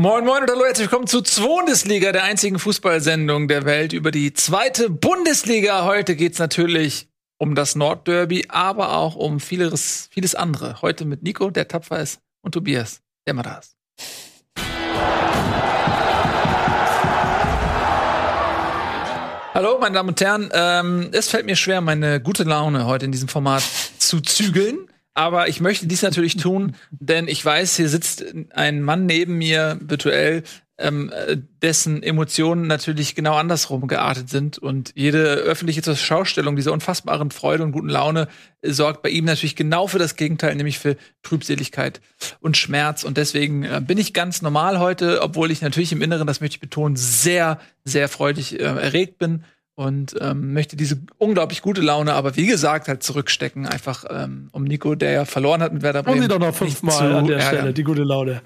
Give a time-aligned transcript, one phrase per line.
[0.00, 4.32] Moin Moin und hallo, herzlich willkommen zu Bundesliga, der einzigen Fußballsendung der Welt über die
[4.32, 5.84] zweite Bundesliga.
[5.86, 10.82] Heute geht's natürlich um das Nordderby, aber auch um vieles, vieles andere.
[10.82, 13.74] Heute mit Nico, der tapfer ist, und Tobias, der mal da ist.
[19.52, 20.48] Hallo, meine Damen und Herren.
[20.52, 23.64] Ähm, es fällt mir schwer, meine gute Laune heute in diesem Format
[23.98, 24.88] zu zügeln.
[25.18, 29.76] Aber ich möchte dies natürlich tun, denn ich weiß, hier sitzt ein Mann neben mir
[29.80, 30.44] virtuell,
[30.78, 31.12] ähm,
[31.60, 34.58] dessen Emotionen natürlich genau andersrum geartet sind.
[34.58, 38.28] Und jede öffentliche Schaustellung dieser unfassbaren Freude und guten Laune
[38.62, 42.00] sorgt bei ihm natürlich genau für das Gegenteil, nämlich für Trübseligkeit
[42.38, 43.02] und Schmerz.
[43.02, 46.54] Und deswegen äh, bin ich ganz normal heute, obwohl ich natürlich im Inneren, das möchte
[46.54, 49.42] ich betonen, sehr, sehr freudig äh, erregt bin
[49.78, 54.64] und ähm, möchte diese unglaublich gute Laune, aber wie gesagt, halt zurückstecken, einfach ähm, um
[54.64, 56.16] Nico, der ja verloren hat mit Werder Bremen.
[56.16, 58.42] Tun Sie doch noch fünfmal an der Stelle, die gute Laune.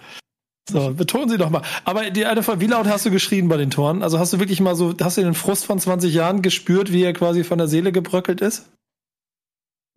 [0.70, 1.62] So, betonen Sie doch mal.
[1.86, 4.02] Aber die eine Frage, wie laut hast du geschrien bei den Toren?
[4.02, 7.02] Also hast du wirklich mal so, hast du den Frust von 20 Jahren gespürt, wie
[7.02, 8.68] er quasi von der Seele gebröckelt ist?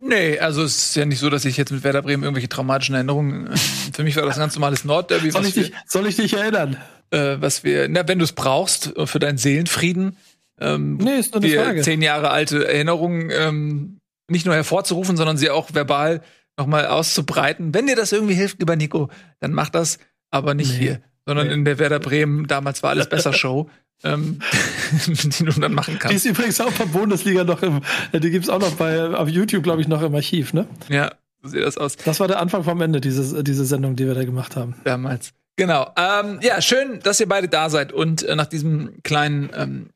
[0.00, 2.94] Nee, also es ist ja nicht so, dass ich jetzt mit Werder Bremen irgendwelche traumatischen
[2.94, 3.48] Erinnerungen.
[3.48, 3.56] Äh,
[3.92, 5.32] für mich war das ein ganz normales Nordderby.
[5.32, 6.78] Soll ich, dich, soll ich dich erinnern?
[7.10, 10.16] Äh, was wir, na, wenn du es brauchst, äh, für deinen Seelenfrieden,
[10.60, 11.82] ähm, nee, ist nur eine Frage.
[11.82, 16.22] zehn Jahre alte Erinnerungen ähm, nicht nur hervorzurufen, sondern sie auch verbal
[16.58, 17.74] nochmal auszubreiten.
[17.74, 19.98] Wenn dir das irgendwie hilft, lieber Nico, dann mach das,
[20.30, 20.78] aber nicht nee.
[20.78, 21.54] hier, sondern nee.
[21.54, 23.70] in der Werder Bremen, damals war alles besser Show.
[24.04, 24.40] ähm,
[25.06, 26.12] die du dann machen kannst.
[26.12, 27.80] Die ist übrigens auch bei Bundesliga noch im,
[28.12, 30.66] die gibt's auch noch bei, auf YouTube, glaube ich, noch im Archiv, ne?
[30.88, 31.96] Ja, so sieht das aus.
[31.96, 34.74] Das war der Anfang vom Ende, diese, diese Sendung, die wir da gemacht haben.
[34.84, 35.32] Damals.
[35.56, 35.90] Genau.
[35.96, 39.86] Ähm, ja, schön, dass ihr beide da seid und äh, nach diesem kleinen ähm,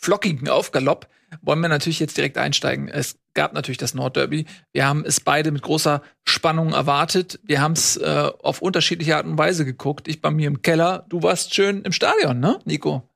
[0.00, 1.08] flockigen Aufgalopp
[1.42, 2.88] wollen wir natürlich jetzt direkt einsteigen.
[2.88, 4.46] Es gab natürlich das Nordderby.
[4.72, 7.38] Wir haben es beide mit großer Spannung erwartet.
[7.44, 10.08] Wir haben es äh, auf unterschiedliche Art und Weise geguckt.
[10.08, 11.04] Ich bei mir im Keller.
[11.08, 13.08] Du warst schön im Stadion, ne, Nico?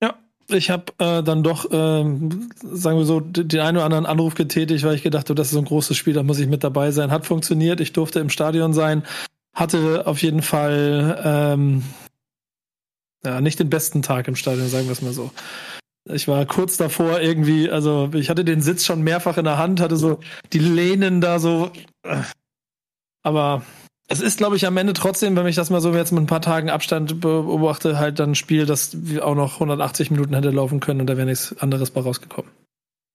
[0.00, 0.14] Ja,
[0.48, 4.84] ich habe äh, dann doch, äh, sagen wir so, den einen oder anderen Anruf getätigt,
[4.84, 6.90] weil ich gedacht habe, das ist so ein großes Spiel, da muss ich mit dabei
[6.90, 7.10] sein.
[7.10, 7.80] Hat funktioniert.
[7.80, 9.02] Ich durfte im Stadion sein.
[9.52, 11.82] Hatte auf jeden Fall ähm,
[13.24, 15.30] ja, nicht den besten Tag im Stadion, sagen wir es mal so.
[16.10, 19.80] Ich war kurz davor irgendwie, also ich hatte den Sitz schon mehrfach in der Hand,
[19.80, 20.18] hatte so
[20.52, 21.70] die Lehnen da so.
[23.22, 23.62] Aber
[24.08, 26.26] es ist, glaube ich, am Ende trotzdem, wenn ich das mal so jetzt mit ein
[26.26, 30.80] paar Tagen Abstand beobachte, halt dann ein Spiel, das auch noch 180 Minuten hätte laufen
[30.80, 32.50] können und da wäre nichts anderes bei rausgekommen.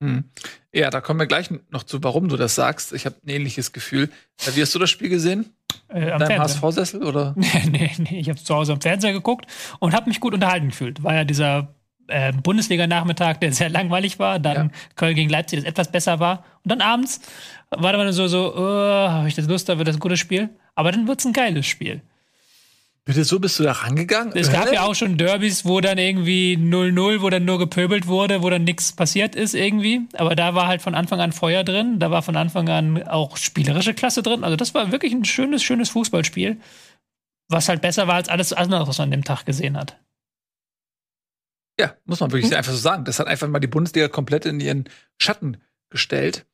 [0.02, 0.26] Hm.
[0.74, 2.94] Ja, da kommen wir gleich noch zu, warum du das sagst.
[2.94, 4.10] Ich habe ein ähnliches Gefühl.
[4.54, 5.54] Wie hast du das Spiel gesehen?
[5.90, 7.34] Äh, am Deinem HSV-Sessel oder?
[7.36, 8.20] Nee, nee, nee.
[8.20, 9.46] Ich habe zu Hause am Fernseher geguckt
[9.80, 11.04] und habe mich gut unterhalten gefühlt.
[11.04, 11.74] War ja dieser
[12.08, 14.70] äh, Bundesliga-Nachmittag, der sehr langweilig war, dann ja.
[14.96, 16.46] Köln gegen Leipzig, das etwas besser war.
[16.64, 17.22] Und dann abends
[17.70, 20.50] war dann so, so, oh, habe ich das Lust, da wird das ein gutes Spiel.
[20.76, 22.02] Aber dann wird es ein geiles Spiel.
[23.08, 24.34] Bitte, so bist du da rangegangen?
[24.36, 28.44] Es gab ja auch schon Derbys, wo dann irgendwie 0-0, wo dann nur gepöbelt wurde,
[28.44, 30.02] wo dann nichts passiert ist irgendwie.
[30.16, 32.00] Aber da war halt von Anfang an Feuer drin.
[32.00, 34.44] Da war von Anfang an auch spielerische Klasse drin.
[34.44, 36.58] Also das war wirklich ein schönes, schönes Fußballspiel.
[37.48, 39.96] Was halt besser war als alles andere, was man an dem Tag gesehen hat.
[41.80, 42.58] Ja, muss man wirklich hm.
[42.58, 43.06] einfach so sagen.
[43.06, 44.90] Das hat einfach mal die Bundesliga komplett in ihren
[45.22, 45.58] Schatten
[45.90, 46.46] gestellt.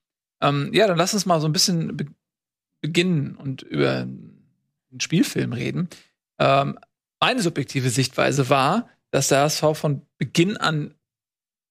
[0.41, 2.06] Ähm, ja, dann lass uns mal so ein bisschen be
[2.81, 5.88] beginnen und über einen Spielfilm reden.
[6.38, 6.78] Ähm,
[7.22, 10.94] meine subjektive Sichtweise war, dass der HSV von Beginn an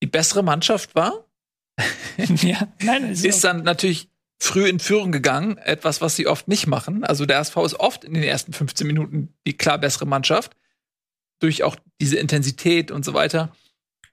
[0.02, 1.26] die bessere Mannschaft war.
[2.40, 4.08] ja, nein, ist, ist dann natürlich
[4.40, 7.04] früh in Führung gegangen, etwas, was sie oft nicht machen.
[7.04, 10.56] Also der HSV ist oft in den ersten 15 Minuten die klar bessere Mannschaft
[11.42, 13.54] durch auch diese Intensität und so weiter.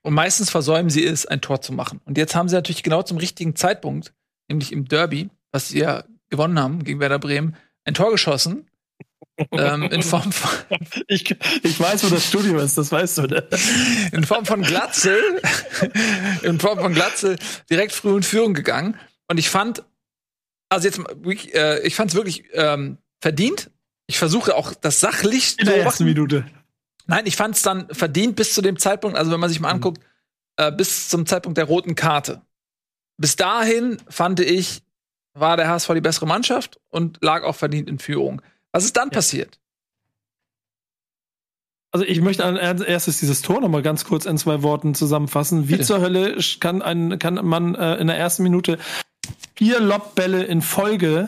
[0.01, 2.01] Und meistens versäumen sie es, ein Tor zu machen.
[2.05, 4.13] Und jetzt haben sie natürlich genau zum richtigen Zeitpunkt,
[4.47, 8.65] nämlich im Derby, was sie ja gewonnen haben gegen Werder Bremen, ein Tor geschossen.
[9.51, 10.49] ähm, in Form von.
[11.07, 11.29] Ich,
[11.63, 13.47] ich weiß, wo das Studio ist, das weißt du, ne?
[14.11, 15.41] In Form von Glatzel.
[16.43, 17.37] in Form von Glatzel
[17.69, 18.97] direkt früh in Führung gegangen.
[19.27, 19.83] Und ich fand,
[20.69, 20.99] also jetzt,
[21.53, 23.71] äh, ich fand es wirklich ähm, verdient.
[24.07, 26.45] Ich versuche auch das sachlich in der ersten Minute.
[27.09, 29.69] Nein, ich fand es dann verdient bis zu dem Zeitpunkt, also wenn man sich mal
[29.69, 29.77] mhm.
[29.77, 30.03] anguckt,
[30.57, 32.43] äh, bis zum Zeitpunkt der roten Karte.
[33.17, 34.83] Bis dahin fand ich,
[35.33, 38.43] war der HSV die bessere Mannschaft und lag auch verdient in Führung.
[38.71, 39.15] Was ist dann ja.
[39.15, 39.59] passiert?
[41.91, 45.67] Also ich möchte als erstes dieses Tor noch mal ganz kurz in zwei Worten zusammenfassen.
[45.67, 45.85] Wie Bitte.
[45.85, 48.77] zur Hölle kann ein kann man äh, in der ersten Minute
[49.55, 51.27] vier Lobbälle in Folge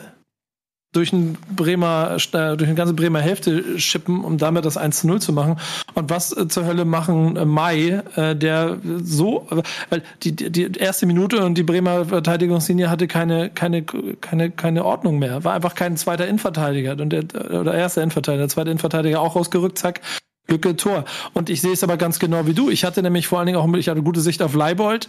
[0.92, 5.06] durch ein Bremer, äh, durch eine ganze Bremer Hälfte schippen, um damit das 1 zu
[5.06, 5.56] 0 zu machen.
[5.94, 9.48] Und was äh, zur Hölle machen äh, Mai, äh, der so,
[9.88, 15.18] weil die, die erste Minute und die Bremer Verteidigungslinie hatte keine, keine, keine, keine Ordnung
[15.18, 15.44] mehr.
[15.44, 17.24] War einfach kein zweiter Innenverteidiger und der,
[17.58, 20.00] oder erster Innenverteidiger, der zweite Innenverteidiger auch rausgerückt, zack,
[20.48, 21.04] Lücke, Tor.
[21.32, 22.68] Und ich sehe es aber ganz genau wie du.
[22.68, 25.08] Ich hatte nämlich vor allen Dingen auch, ich hatte gute Sicht auf Leibold,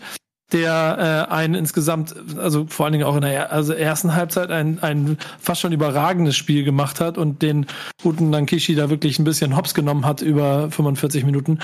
[0.54, 4.80] der äh, ein insgesamt, also vor allen Dingen auch in der also ersten Halbzeit ein,
[4.82, 7.66] ein fast schon überragendes Spiel gemacht hat und den
[8.02, 11.60] guten Nankishi da wirklich ein bisschen hops genommen hat über 45 Minuten.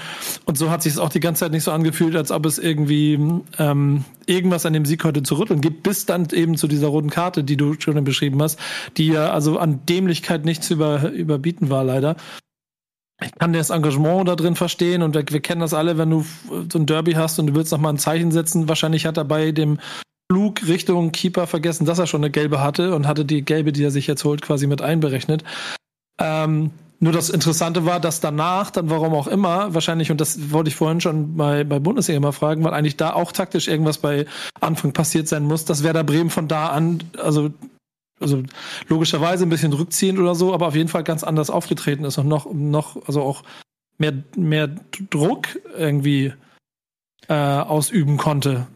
[0.46, 2.58] Und so hat sich es auch die ganze Zeit nicht so angefühlt, als ob es
[2.58, 3.20] irgendwie
[3.60, 7.10] ähm, irgendwas an dem Sieg heute zu rütteln gibt, bis dann eben zu dieser roten
[7.10, 8.60] Karte, die du schon beschrieben hast,
[8.98, 12.16] die ja also an Dämlichkeit nicht zu über, überbieten war leider
[13.22, 16.26] ich kann das Engagement da drin verstehen und wir, wir, kennen das alle, wenn du
[16.72, 18.70] so ein Derby hast und du willst noch mal ein Zeichen setzen.
[18.70, 19.80] Wahrscheinlich hat er bei dem
[20.32, 23.84] Flug Richtung Keeper vergessen, dass er schon eine gelbe hatte und hatte die gelbe, die
[23.84, 25.44] er sich jetzt holt, quasi mit einberechnet.
[26.20, 26.72] Ähm,
[27.02, 30.76] nur das Interessante war, dass danach, dann warum auch immer, wahrscheinlich, und das wollte ich
[30.76, 34.26] vorhin schon bei, bei Bundesliga mal fragen, weil eigentlich da auch taktisch irgendwas bei
[34.60, 37.52] Anfang passiert sein muss, dass Werder Bremen von da an, also
[38.20, 38.44] also
[38.88, 42.28] logischerweise ein bisschen rückziehend oder so, aber auf jeden Fall ganz anders aufgetreten ist und
[42.28, 43.44] noch, noch, also auch
[43.98, 44.70] mehr, mehr
[45.10, 46.34] Druck irgendwie
[47.28, 48.68] äh, ausüben konnte.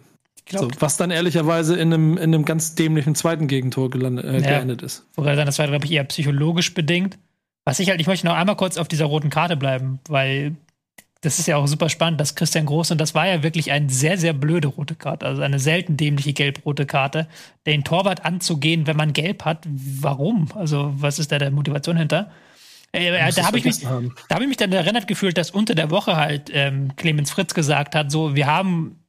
[0.49, 4.57] So, was dann ehrlicherweise in einem, in einem ganz dämlichen zweiten Gegentor gelandet, äh, ja,
[4.57, 5.05] geendet ist.
[5.15, 7.17] Wobei dann, das war, glaube ich, eher psychologisch bedingt.
[7.65, 10.57] Was ich halt, ich möchte noch einmal kurz auf dieser roten Karte bleiben, weil
[11.23, 13.89] das ist ja auch super spannend, dass Christian Groß, und das war ja wirklich eine
[13.89, 17.27] sehr, sehr blöde rote Karte, also eine selten dämliche gelb-rote Karte,
[17.65, 19.65] den Torwart anzugehen, wenn man gelb hat.
[19.65, 20.49] Warum?
[20.53, 22.29] Also, was ist da der Motivation hinter?
[22.91, 25.75] Äh, äh da habe ich, mich, da hab ich mich dann erinnert gefühlt, dass unter
[25.75, 28.99] der Woche halt ähm, Clemens Fritz gesagt hat, so, wir haben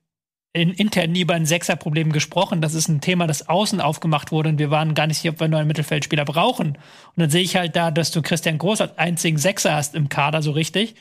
[0.53, 2.61] in, intern nie über ein Sechserproblem gesprochen.
[2.61, 5.41] Das ist ein Thema, das außen aufgemacht wurde und wir waren gar nicht sicher, ob
[5.41, 6.69] wir einen neuen Mittelfeldspieler brauchen.
[6.69, 6.79] Und
[7.17, 10.43] dann sehe ich halt da, dass du Christian Groß als einzigen Sechser hast im Kader
[10.43, 10.95] so richtig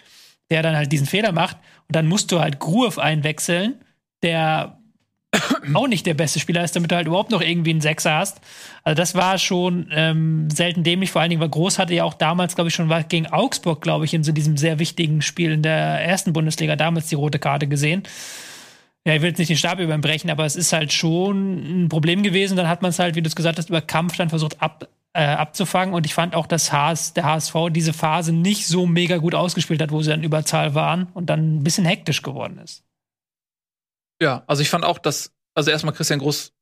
[0.51, 1.57] der dann halt diesen Fehler macht.
[1.87, 3.75] Und dann musst du halt Gruev einwechseln,
[4.21, 4.77] der
[5.73, 8.41] auch nicht der beste Spieler ist, damit du halt überhaupt noch irgendwie einen Sechser hast.
[8.83, 12.13] Also das war schon ähm, selten dämlich, vor allen Dingen, weil Groß hatte ja auch
[12.13, 15.51] damals, glaube ich, schon war gegen Augsburg, glaube ich, in so diesem sehr wichtigen Spiel
[15.51, 18.03] in der ersten Bundesliga damals die rote Karte gesehen.
[19.05, 22.23] Ja, ich will jetzt nicht den Stab überbrechen, aber es ist halt schon ein Problem
[22.23, 22.55] gewesen.
[22.55, 24.87] Dann hat man es halt, wie du es gesagt hast, über Kampf dann versucht ab,
[25.13, 25.93] äh, abzufangen.
[25.93, 29.81] Und ich fand auch, dass HS, der HSV diese Phase nicht so mega gut ausgespielt
[29.81, 32.83] hat, wo sie dann Überzahl waren und dann ein bisschen hektisch geworden ist.
[34.21, 36.53] Ja, also ich fand auch, dass, also erstmal Christian Groß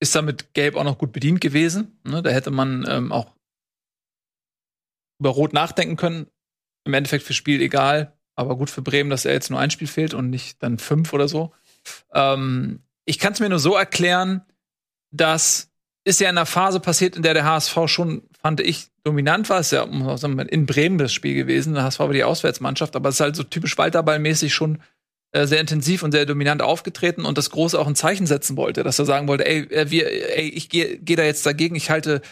[0.00, 1.98] ist damit Gelb auch noch gut bedient gewesen.
[2.04, 2.22] Ne?
[2.22, 3.34] Da hätte man ähm, auch
[5.18, 6.26] über Rot nachdenken können.
[6.84, 9.88] Im Endeffekt für Spiel egal, aber gut für Bremen, dass er jetzt nur ein Spiel
[9.88, 11.52] fehlt und nicht dann fünf oder so.
[12.12, 14.44] Ähm, ich kann es mir nur so erklären,
[15.10, 15.72] dass
[16.06, 19.58] ist ja in einer Phase passiert, in der der HSV schon, fand ich, dominant war.
[19.58, 21.74] Es ja in Bremen das Spiel gewesen.
[21.74, 24.78] Der HSV war die Auswärtsmannschaft, aber es ist halt so typisch Walterballmäßig schon
[25.32, 28.84] äh, sehr intensiv und sehr dominant aufgetreten und das Große auch ein Zeichen setzen wollte,
[28.84, 30.06] dass er sagen wollte, ey, äh, wir,
[30.38, 32.22] ey, ich gehe geh da jetzt dagegen, ich halte,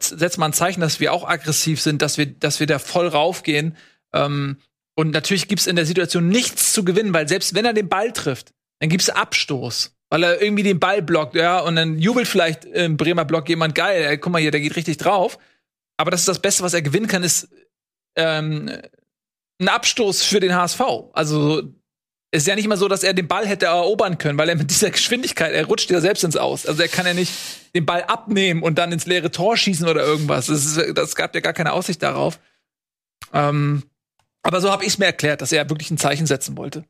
[0.00, 3.08] setz mal ein Zeichen, dass wir auch aggressiv sind, dass wir, dass wir da voll
[3.08, 3.76] raufgehen.
[4.14, 4.56] Ähm,
[4.94, 8.10] und natürlich gibt's in der Situation nichts zu gewinnen, weil selbst wenn er den Ball
[8.12, 12.64] trifft, dann gibt's Abstoß weil er irgendwie den Ball blockt, ja, und dann jubelt vielleicht
[12.64, 15.38] im Bremer Block jemand geil, ey, guck mal hier, der geht richtig drauf.
[15.96, 17.48] Aber das ist das Beste, was er gewinnen kann, ist
[18.16, 18.70] ähm,
[19.60, 20.80] ein Abstoß für den HSV.
[21.12, 21.62] Also
[22.30, 24.56] es ist ja nicht mal so, dass er den Ball hätte erobern können, weil er
[24.56, 26.66] mit dieser Geschwindigkeit, er rutscht ja selbst ins Aus.
[26.66, 27.32] Also er kann ja nicht
[27.74, 30.46] den Ball abnehmen und dann ins leere Tor schießen oder irgendwas.
[30.46, 32.38] Das, ist, das gab ja gar keine Aussicht darauf.
[33.32, 33.82] Ähm,
[34.42, 36.84] aber so habe ich es mir erklärt, dass er wirklich ein Zeichen setzen wollte.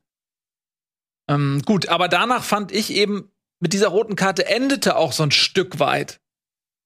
[1.28, 3.30] Ähm, gut, aber danach fand ich eben,
[3.60, 6.20] mit dieser roten Karte endete auch so ein Stück weit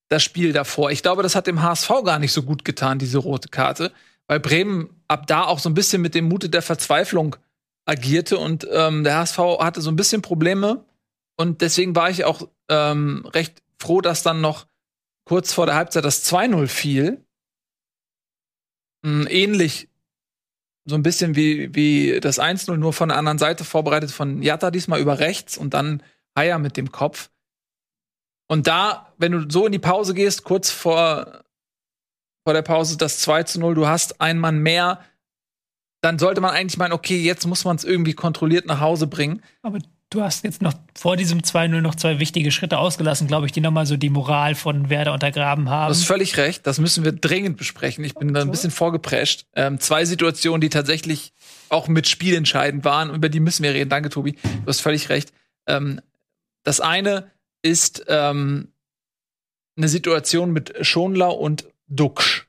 [0.08, 0.90] das Spiel davor.
[0.90, 3.92] Ich glaube, das hat dem HSV gar nicht so gut getan, diese rote Karte,
[4.26, 7.36] weil Bremen ab da auch so ein bisschen mit dem Mute der Verzweiflung
[7.84, 10.84] agierte und ähm, der HSV hatte so ein bisschen Probleme
[11.36, 14.66] und deswegen war ich auch ähm, recht froh, dass dann noch
[15.24, 17.24] kurz vor der Halbzeit das 2-0 fiel.
[19.04, 19.88] Ähm, ähnlich
[20.84, 24.70] so ein bisschen wie, wie das 1-0 nur von der anderen Seite vorbereitet von Jatta
[24.70, 26.02] diesmal über rechts und dann
[26.36, 27.30] Haier mit dem Kopf.
[28.48, 31.44] Und da, wenn du so in die Pause gehst, kurz vor,
[32.44, 35.04] vor der Pause das 2 zu 0, du hast einen Mann mehr,
[36.02, 39.42] dann sollte man eigentlich meinen, okay, jetzt muss man es irgendwie kontrolliert nach Hause bringen.
[39.62, 39.78] Aber
[40.12, 43.62] Du hast jetzt noch vor diesem 2-0 noch zwei wichtige Schritte ausgelassen, glaube ich, die
[43.62, 45.88] nochmal so die Moral von Werder untergraben haben.
[45.88, 46.66] Du hast völlig recht.
[46.66, 48.04] Das müssen wir dringend besprechen.
[48.04, 48.34] Ich bin okay.
[48.34, 49.46] da ein bisschen vorgeprescht.
[49.54, 51.32] Ähm, zwei Situationen, die tatsächlich
[51.70, 53.08] auch mit Spiel entscheidend waren.
[53.14, 53.88] Über die müssen wir reden.
[53.88, 54.32] Danke, Tobi.
[54.32, 55.32] Du hast völlig recht.
[55.66, 55.98] Ähm,
[56.62, 57.30] das eine
[57.62, 58.68] ist, ähm,
[59.78, 62.46] eine Situation mit Schonlau und Duxch.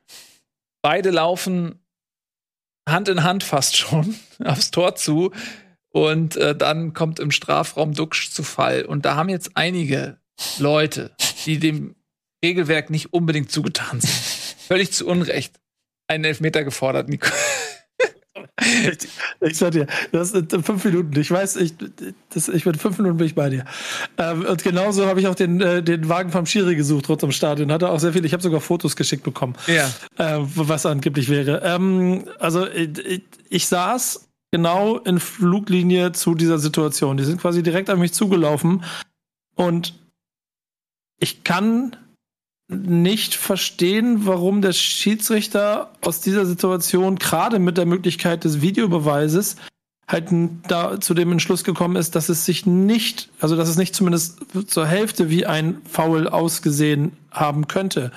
[0.81, 1.79] Beide laufen
[2.89, 5.31] Hand in Hand fast schon aufs Tor zu.
[5.93, 8.83] Und äh, dann kommt im Strafraum Duxch zu Fall.
[8.83, 10.17] Und da haben jetzt einige
[10.57, 11.11] Leute,
[11.45, 11.95] die dem
[12.43, 14.11] Regelwerk nicht unbedingt zugetan sind,
[14.67, 15.59] völlig zu Unrecht
[16.07, 17.29] einen Elfmeter gefordert, Nico.
[18.59, 19.07] Ich,
[19.41, 21.19] ich sag dir, das sind fünf Minuten.
[21.19, 21.73] Ich weiß, ich,
[22.33, 23.65] das, ich bin fünf Minuten bin ich bei dir.
[24.17, 27.35] Ähm, und genauso habe ich auch den, äh, den Wagen vom Schiri gesucht rund ums
[27.35, 27.71] Stadion.
[27.71, 28.25] Hatte auch sehr viel.
[28.25, 29.55] Ich habe sogar Fotos geschickt bekommen.
[29.67, 29.87] Ja.
[30.17, 31.61] Äh, was angeblich wäre.
[31.63, 37.17] Ähm, also ich, ich saß genau in Fluglinie zu dieser Situation.
[37.17, 38.83] Die sind quasi direkt an mich zugelaufen
[39.55, 39.95] und
[41.19, 41.95] ich kann
[42.69, 49.55] nicht verstehen, warum der Schiedsrichter aus dieser Situation gerade mit der Möglichkeit des Videobeweises
[50.07, 50.29] halt
[50.67, 54.39] da zu dem Entschluss gekommen ist, dass es sich nicht, also dass es nicht zumindest
[54.67, 58.11] zur Hälfte wie ein Foul ausgesehen haben könnte.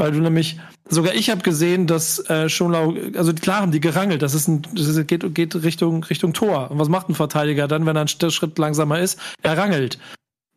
[0.00, 4.22] Weil du nämlich, sogar ich habe gesehen, dass äh, Schonlau, also klar haben die gerangelt,
[4.22, 6.70] das ist ein, das geht, geht Richtung, Richtung Tor.
[6.70, 9.20] Und was macht ein Verteidiger dann, wenn er einen Schritt langsamer ist?
[9.42, 9.98] Er rangelt.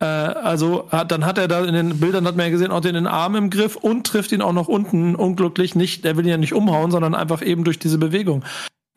[0.00, 2.80] Äh, also hat, dann hat er da in den Bildern hat man ja gesehen, auch
[2.80, 6.06] den Arm im Griff und trifft ihn auch noch unten unglücklich nicht.
[6.06, 8.46] Der will ihn ja nicht umhauen, sondern einfach eben durch diese Bewegung.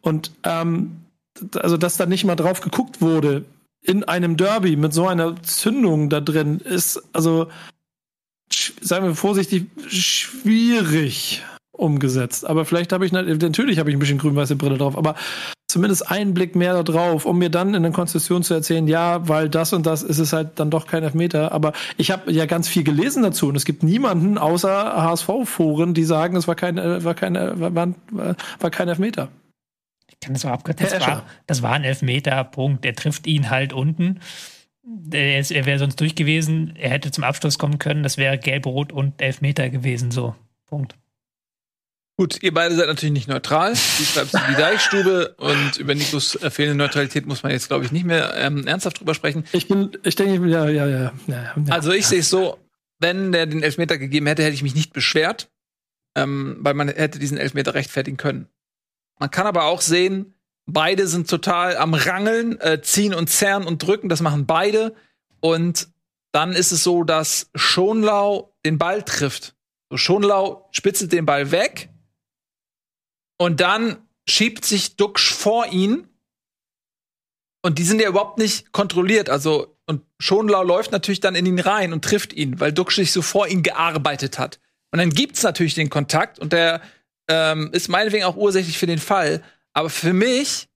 [0.02, 1.02] Und ähm,
[1.58, 3.44] also dass da nicht mal drauf geguckt wurde
[3.82, 7.48] in einem Derby mit so einer Zündung da drin ist also
[8.82, 12.46] sagen wir vorsichtig schwierig umgesetzt.
[12.46, 15.16] Aber vielleicht habe ich natürlich habe ich ein bisschen grün-weiße Brille drauf, aber
[15.68, 19.28] zumindest einen Blick mehr da drauf, um mir dann in der Konstitution zu erzählen, ja,
[19.28, 21.52] weil das und das ist es halt dann doch kein Elfmeter.
[21.52, 24.70] Aber ich habe ja ganz viel gelesen dazu und es gibt niemanden außer
[25.04, 29.30] HSV-Foren, die sagen, es war kein, äh, war kein, äh, war, war, war kein Elfmeter.
[30.10, 30.88] Ich kann das mal abkürzen.
[30.90, 32.86] Das, war, das war ein Elfmeter, Punkt.
[32.86, 34.20] Er trifft ihn halt unten.
[35.12, 36.76] Er, er wäre sonst durch gewesen.
[36.76, 38.04] Er hätte zum Abschluss kommen können.
[38.04, 40.12] Das wäre gelb-rot und Elfmeter gewesen.
[40.12, 40.96] So, Punkt.
[42.20, 43.74] Gut, ihr beide seid natürlich nicht neutral.
[43.74, 47.92] Du schreibst die Deichstube und über Nikos äh, fehlende Neutralität muss man jetzt, glaube ich,
[47.92, 49.44] nicht mehr ähm, ernsthaft drüber sprechen.
[49.52, 51.14] Ich bin, ich denke, ja, ja, ja.
[51.28, 52.10] ja, ja also ich ja.
[52.10, 52.58] sehe es so,
[53.00, 55.52] wenn der den Elfmeter gegeben hätte, hätte ich mich nicht beschwert,
[56.16, 58.48] ähm, weil man hätte diesen Elfmeter rechtfertigen können.
[59.20, 60.34] Man kann aber auch sehen,
[60.68, 64.94] beide sind total am Rangeln, äh, ziehen und zerren und drücken, das machen beide.
[65.40, 65.88] Und
[66.34, 69.56] dann ist es so, dass Schonlau den Ball trifft.
[69.90, 71.90] So, Schonlau spitzelt den Ball weg
[73.40, 73.98] und dann
[74.30, 76.08] schiebt sich Duxch vor ihn.
[77.64, 79.30] Und die sind ja überhaupt nicht kontrolliert.
[79.30, 83.12] Also, und Schonlau läuft natürlich dann in ihn rein und trifft ihn, weil Duxch sich
[83.12, 84.60] so vor ihn gearbeitet hat.
[84.92, 86.82] Und dann gibt's natürlich den Kontakt und der
[87.30, 89.44] ähm, ist meinetwegen auch ursächlich für den Fall.
[89.78, 90.68] Aber für mich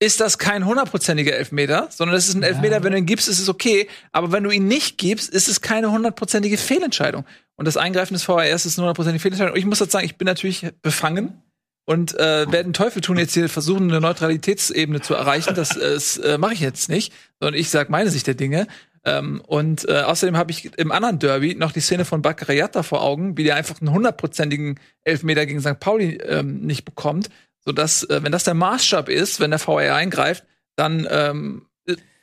[0.00, 2.82] ist das kein hundertprozentiger Elfmeter, sondern das ist ein Elfmeter, ja.
[2.82, 3.86] wenn du ihn gibst, ist es okay.
[4.10, 7.24] Aber wenn du ihn nicht gibst, ist es keine hundertprozentige Fehlentscheidung.
[7.54, 9.52] Und das Eingreifen des VRs ist eine hundertprozentige Fehlentscheidung.
[9.52, 11.40] Und ich muss jetzt sagen, ich bin natürlich befangen
[11.84, 15.54] und äh, werde den Teufel tun, jetzt hier versuchen, eine Neutralitätsebene zu erreichen.
[15.54, 18.66] Das, das äh, mache ich jetzt nicht, sondern ich sage meine Sicht der Dinge.
[19.04, 23.02] Ähm, und äh, außerdem habe ich im anderen Derby noch die Szene von Bakariata vor
[23.02, 25.78] Augen, wie der einfach einen hundertprozentigen Elfmeter gegen St.
[25.78, 27.30] Pauli ähm, nicht bekommt
[27.68, 30.44] sodass, äh, wenn das der Maßstab ist, wenn der VR eingreift,
[30.74, 31.66] dann ähm,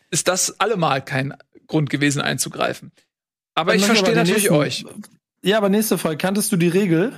[0.10, 1.36] ist das allemal kein
[1.68, 2.92] Grund gewesen einzugreifen.
[3.54, 4.86] Aber dann ich verstehe natürlich nächsten, euch.
[5.44, 6.18] Ja, aber nächste Frage.
[6.18, 7.14] Kanntest du die Regel?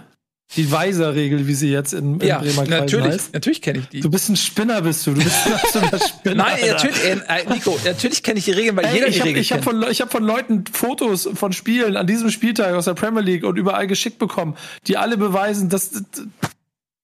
[0.57, 3.33] Die Weiser-Regel, wie sie jetzt in, in ja, Bremer Kreisen natürlich, heißt.
[3.33, 4.01] Natürlich kenne ich die.
[4.01, 5.13] Du bist ein Spinner, bist du.
[5.13, 6.35] Du bist ein absoluter Spinner.
[6.35, 9.27] Nein, natürlich, äh, Nico, natürlich kenne ich die Regeln, weil Ey, jeder ich die hab,
[9.27, 9.65] Regeln ich kennt.
[9.65, 13.21] Hab von, ich habe von Leuten Fotos von Spielen an diesem Spieltag aus der Premier
[13.21, 16.03] League und überall geschickt bekommen, die alle beweisen, dass, dass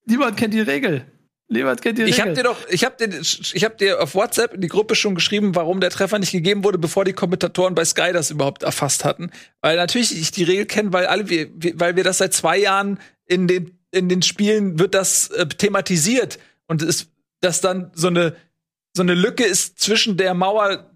[0.06, 1.06] niemand kennt die Regel.
[1.54, 2.14] Niemand kennt die Regel.
[2.14, 4.96] Ich habe dir doch, ich habe dir, ich habe dir auf WhatsApp in die Gruppe
[4.96, 8.64] schon geschrieben, warum der Treffer nicht gegeben wurde, bevor die Kommentatoren bei Sky das überhaupt
[8.64, 9.32] erfasst hatten.
[9.62, 13.00] Weil natürlich ich die Regel kenne, weil alle, wir, weil wir das seit zwei Jahren
[13.26, 18.36] in den in den Spielen wird das äh, thematisiert und es, dass dann so eine
[18.96, 20.93] so eine Lücke ist zwischen der Mauer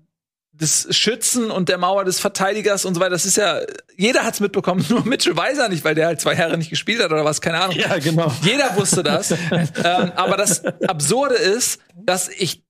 [0.59, 3.11] des Schützen und der Mauer des Verteidigers und so weiter.
[3.11, 3.61] Das ist ja,
[3.95, 7.11] jeder hat's mitbekommen, nur Mitchell Weiser nicht, weil der halt zwei Jahre nicht gespielt hat
[7.11, 7.77] oder was, keine Ahnung.
[7.77, 8.31] Ja, genau.
[8.41, 9.31] Jeder wusste das.
[9.51, 12.63] ähm, aber das Absurde ist, dass ich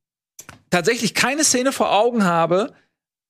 [0.70, 2.74] tatsächlich keine Szene vor Augen habe,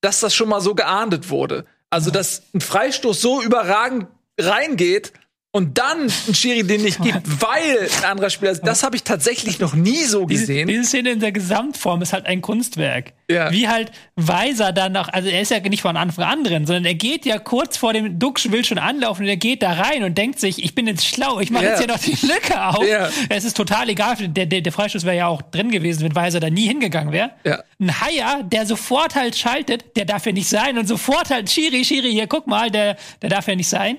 [0.01, 1.65] dass das schon mal so geahndet wurde.
[1.89, 4.07] Also, dass ein Freistoß so überragend
[4.39, 5.13] reingeht
[5.57, 8.61] und dann ein Schiri, den nicht gibt, weil ein anderer Spieler ist.
[8.61, 10.67] Das habe ich tatsächlich noch nie so gesehen.
[10.67, 13.13] Diese, diese Szene in der Gesamtform ist halt ein Kunstwerk.
[13.29, 13.51] Ja.
[13.51, 16.85] Wie halt Weiser dann noch, also er ist ja nicht von Anfang an drin, sondern
[16.85, 20.03] er geht ja kurz vor dem Duxch, will schon anlaufen und er geht da rein
[20.03, 21.69] und denkt sich, ich bin jetzt schlau, ich mache Ja.
[21.71, 22.87] jetzt hier noch die Lücke auf.
[22.87, 23.09] Ja.
[23.29, 26.39] Es ist total egal, der, der, der Freistoß wäre ja auch drin gewesen, wenn Weiser
[26.39, 27.31] da nie hingegangen wäre.
[27.43, 27.63] Ja.
[27.79, 31.83] Ein Haier, der sofort halt schaltet, der darf ja nicht sein und sofort halt Schiri,
[31.83, 33.97] Schiri, hier, guck mal, der, der darf ja nicht sein.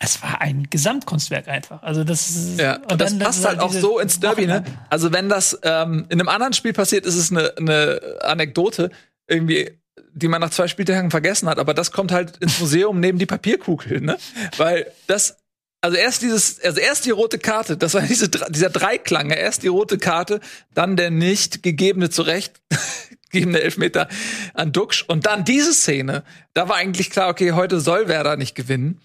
[0.00, 1.82] Es war ein Gesamtkunstwerk einfach.
[1.82, 4.58] Also das ist, Ja, und, das dann- passt halt auch so ins Derby, ne?
[4.60, 4.78] Wochenende.
[4.90, 8.90] Also wenn das ähm, in einem anderen Spiel passiert, ist es eine, eine Anekdote,
[9.26, 9.72] irgendwie,
[10.12, 13.26] die man nach zwei Spieltagen vergessen hat, aber das kommt halt ins Museum neben die
[13.26, 14.16] Papierkugel, ne?
[14.56, 15.36] Weil das,
[15.80, 19.68] also erst dieses, also erst die rote Karte, das war diese, dieser Dreiklang, erst die
[19.68, 20.38] rote Karte,
[20.74, 22.60] dann der nicht gegebene zurecht
[23.30, 24.08] gegebene Elfmeter
[24.54, 26.22] an Duxch und dann diese Szene.
[26.54, 29.00] Da war eigentlich klar, okay, heute soll Werder nicht gewinnen.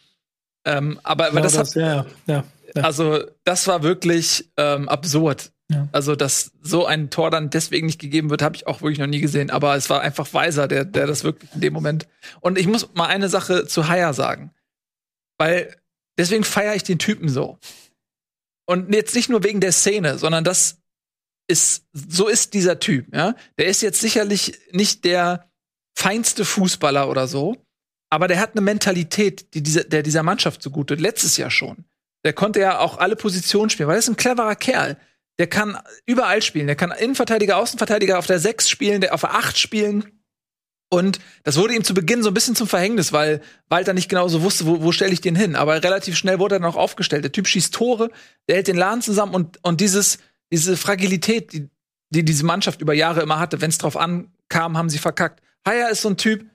[0.65, 2.43] Ähm, aber, aber Genau das hat, das, ja, ja,
[2.75, 2.81] ja.
[2.83, 5.51] also, das war wirklich ähm, absurd.
[5.69, 5.87] Ja.
[5.91, 9.07] Also, dass so ein Tor dann deswegen nicht gegeben wird, habe ich auch wirklich noch
[9.07, 9.49] nie gesehen.
[9.49, 12.07] Aber es war einfach Weiser, der, der das wirklich in dem Moment.
[12.41, 14.51] Und ich muss mal eine Sache zu Haya sagen.
[15.37, 15.75] Weil
[16.17, 17.57] deswegen feiere ich den Typen so.
[18.65, 20.77] Und jetzt nicht nur wegen der Szene, sondern das
[21.47, 23.35] ist, so ist dieser Typ, ja.
[23.57, 25.49] Der ist jetzt sicherlich nicht der
[25.97, 27.57] feinste Fußballer oder so,
[28.13, 31.85] aber der hat eine Mentalität, die dieser, der dieser Mannschaft zugute, letztes Jahr schon.
[32.23, 34.97] Der konnte ja auch alle Positionen spielen, weil er ist ein cleverer Kerl.
[35.39, 36.67] Der kann überall spielen.
[36.67, 40.21] Der kann Innenverteidiger, Außenverteidiger auf der 6 spielen, der auf der 8 spielen.
[40.91, 44.27] Und das wurde ihm zu Beginn so ein bisschen zum Verhängnis, weil Walter nicht genau
[44.27, 45.55] so wusste, wo, wo stelle ich den hin.
[45.55, 47.23] Aber relativ schnell wurde er dann auch aufgestellt.
[47.23, 48.11] Der Typ schießt Tore,
[48.47, 50.19] der hält den Laden zusammen und, und dieses,
[50.51, 51.67] diese Fragilität, die,
[52.11, 55.41] die diese Mannschaft über Jahre immer hatte, wenn es drauf ankam, haben sie verkackt.
[55.65, 56.45] Haya ist so ein Typ,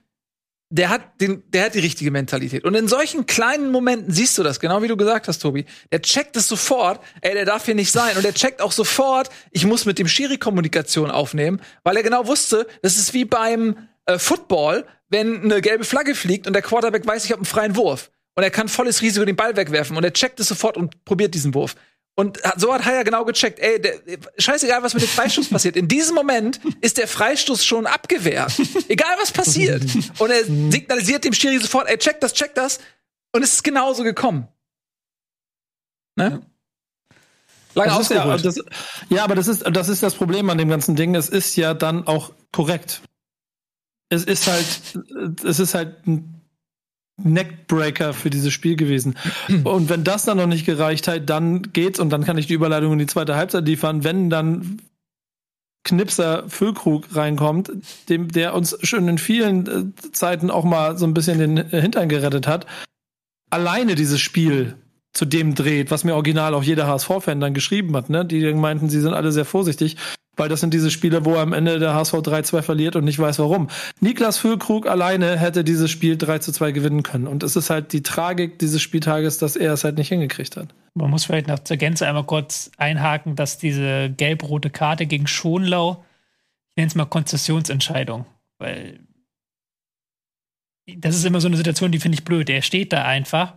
[0.71, 2.63] der hat den, der hat die richtige Mentalität.
[2.63, 5.65] Und in solchen kleinen Momenten siehst du das, genau wie du gesagt hast, Tobi.
[5.91, 8.15] Der checkt es sofort, ey, der darf hier nicht sein.
[8.15, 12.27] Und der checkt auch sofort, ich muss mit dem Schiri Kommunikation aufnehmen, weil er genau
[12.27, 17.05] wusste, das ist wie beim äh, Football, wenn eine gelbe Flagge fliegt und der Quarterback
[17.05, 18.11] weiß, ich habe einen freien Wurf.
[18.35, 21.33] Und er kann volles Risiko den Ball wegwerfen und er checkt es sofort und probiert
[21.33, 21.75] diesen Wurf.
[22.19, 23.97] Und so hat Haya genau gecheckt, ey, der,
[24.37, 25.77] scheißegal, was mit dem Freistoß passiert.
[25.77, 28.51] In diesem Moment ist der Freistoß schon abgewehrt.
[28.89, 29.83] Egal, was passiert.
[30.17, 32.79] Und er signalisiert dem Schiri sofort, ey, check das, check das.
[33.31, 34.49] Und es ist genauso gekommen.
[36.17, 36.41] Ne?
[37.73, 38.59] Lange Das ja, das,
[39.07, 41.15] ja, aber das ist, das ist das Problem an dem ganzen Ding.
[41.15, 43.01] Es ist ja dann auch korrekt.
[44.09, 46.38] Es ist halt, es ist halt ein
[47.23, 49.15] Neckbreaker für dieses Spiel gewesen.
[49.63, 52.53] Und wenn das dann noch nicht gereicht hat, dann geht's und dann kann ich die
[52.53, 54.03] Überleitung in die zweite Halbzeit liefern.
[54.03, 54.79] Wenn dann
[55.83, 57.71] Knipser Füllkrug reinkommt,
[58.09, 62.09] dem, der uns schon in vielen äh, Zeiten auch mal so ein bisschen den Hintern
[62.09, 62.65] gerettet hat,
[63.49, 64.75] alleine dieses Spiel
[65.13, 68.25] zu dem dreht, was mir original auch jeder HSV-Fan dann geschrieben hat, ne?
[68.25, 69.97] Die meinten, sie sind alle sehr vorsichtig,
[70.39, 73.39] weil das sind diese Spiele, wo am Ende der HSV 3-2 verliert und nicht weiß
[73.39, 73.67] warum.
[73.99, 77.27] Niklas Füllkrug alleine hätte dieses Spiel 3-2 gewinnen können.
[77.27, 80.73] Und es ist halt die Tragik dieses Spieltages, dass er es halt nicht hingekriegt hat.
[80.95, 86.03] Man muss vielleicht noch zur Gänze einmal kurz einhaken, dass diese gelb-rote Karte gegen Schonlau,
[86.69, 88.25] ich nenne es mal Konzessionsentscheidung,
[88.57, 88.99] weil
[90.97, 92.49] das ist immer so eine Situation, die finde ich blöd.
[92.49, 93.55] Er steht da einfach.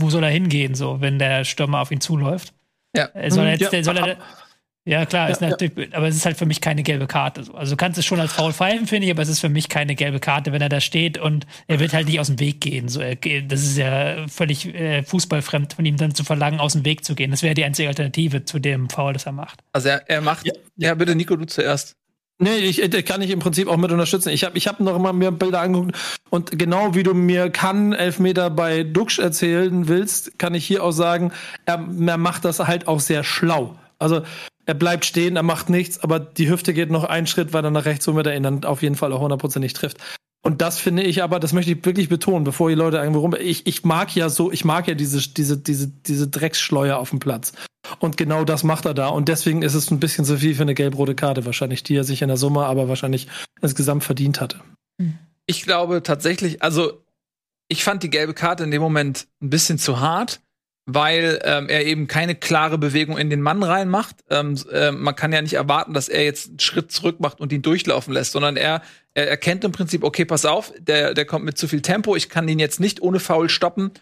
[0.00, 2.52] Wo soll er hingehen, so, wenn der Stürmer auf ihn zuläuft?
[2.96, 3.04] Ja.
[3.14, 4.16] Er soll er jetzt, Ja, soll er,
[4.86, 5.86] ja, klar, ist Ja, ja.
[5.92, 7.44] aber es ist halt für mich keine gelbe Karte.
[7.44, 7.54] so.
[7.54, 9.68] Also du kannst es schon als Foul pfeifen, finde ich, aber es ist für mich
[9.68, 12.60] keine gelbe Karte, wenn er da steht und er wird halt nicht aus dem Weg
[12.60, 12.88] gehen.
[12.88, 16.84] So, er, das ist ja völlig äh, fußballfremd von ihm dann zu verlangen, aus dem
[16.84, 17.30] Weg zu gehen.
[17.30, 19.60] Das wäre die einzige Alternative zu dem Foul, das er macht.
[19.72, 20.46] Also er, er macht.
[20.46, 20.94] Ja, Ja.
[20.94, 21.96] bitte, Nico, du zuerst.
[22.38, 24.30] Nee, ich, ich kann ich im Prinzip auch mit unterstützen.
[24.30, 25.96] Ich habe ich hab noch mal mir Bilder angeguckt
[26.30, 30.90] und genau wie du mir kann Elfmeter bei Duxch erzählen willst, kann ich hier auch
[30.90, 31.32] sagen,
[31.64, 31.74] er,
[32.06, 33.78] er macht das halt auch sehr schlau.
[34.00, 34.22] Also
[34.66, 37.84] er bleibt stehen, er macht nichts, aber die Hüfte geht noch einen Schritt weiter nach
[37.84, 39.98] rechts, womit er ihn dann auf jeden Fall auch hundertprozentig trifft.
[40.42, 43.34] Und das finde ich aber, das möchte ich wirklich betonen, bevor die Leute irgendwo rum.
[43.38, 47.18] Ich, ich mag ja so, ich mag ja diese, diese, diese, diese Drecksschleuer auf dem
[47.18, 47.52] Platz.
[47.98, 49.08] Und genau das macht er da.
[49.08, 52.04] Und deswegen ist es ein bisschen zu viel für eine gelb-rote Karte wahrscheinlich, die er
[52.04, 53.28] sich in der Summe aber wahrscheinlich
[53.62, 54.60] insgesamt verdient hatte.
[55.46, 57.02] Ich glaube tatsächlich, also
[57.68, 60.40] ich fand die gelbe Karte in dem Moment ein bisschen zu hart,
[60.86, 64.16] weil ähm, er eben keine klare Bewegung in den Mann reinmacht.
[64.28, 67.52] Ähm, äh, man kann ja nicht erwarten, dass er jetzt einen Schritt zurück macht und
[67.52, 68.82] ihn durchlaufen lässt, sondern er,
[69.14, 72.28] er erkennt im Prinzip, okay, pass auf, der, der kommt mit zu viel Tempo, ich
[72.28, 73.92] kann ihn jetzt nicht ohne Foul stoppen.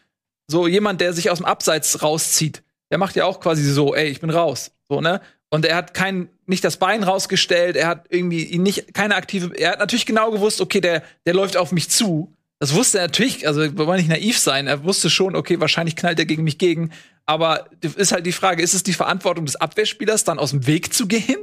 [0.48, 4.08] So jemand, der sich aus dem Abseits rauszieht, der macht ja auch quasi so, ey,
[4.08, 4.72] ich bin raus.
[4.88, 5.20] So, ne?
[5.50, 9.54] Und er hat kein, nicht das Bein rausgestellt, er hat irgendwie ihn nicht, keine aktive,
[9.54, 12.34] er hat natürlich genau gewusst, okay, der, der läuft auf mich zu.
[12.62, 15.96] Das wusste er natürlich, also wir wollen nicht naiv sein, er wusste schon, okay, wahrscheinlich
[15.96, 16.92] knallt er gegen mich gegen.
[17.26, 20.94] Aber ist halt die Frage, ist es die Verantwortung des Abwehrspielers, dann aus dem Weg
[20.94, 21.40] zu gehen?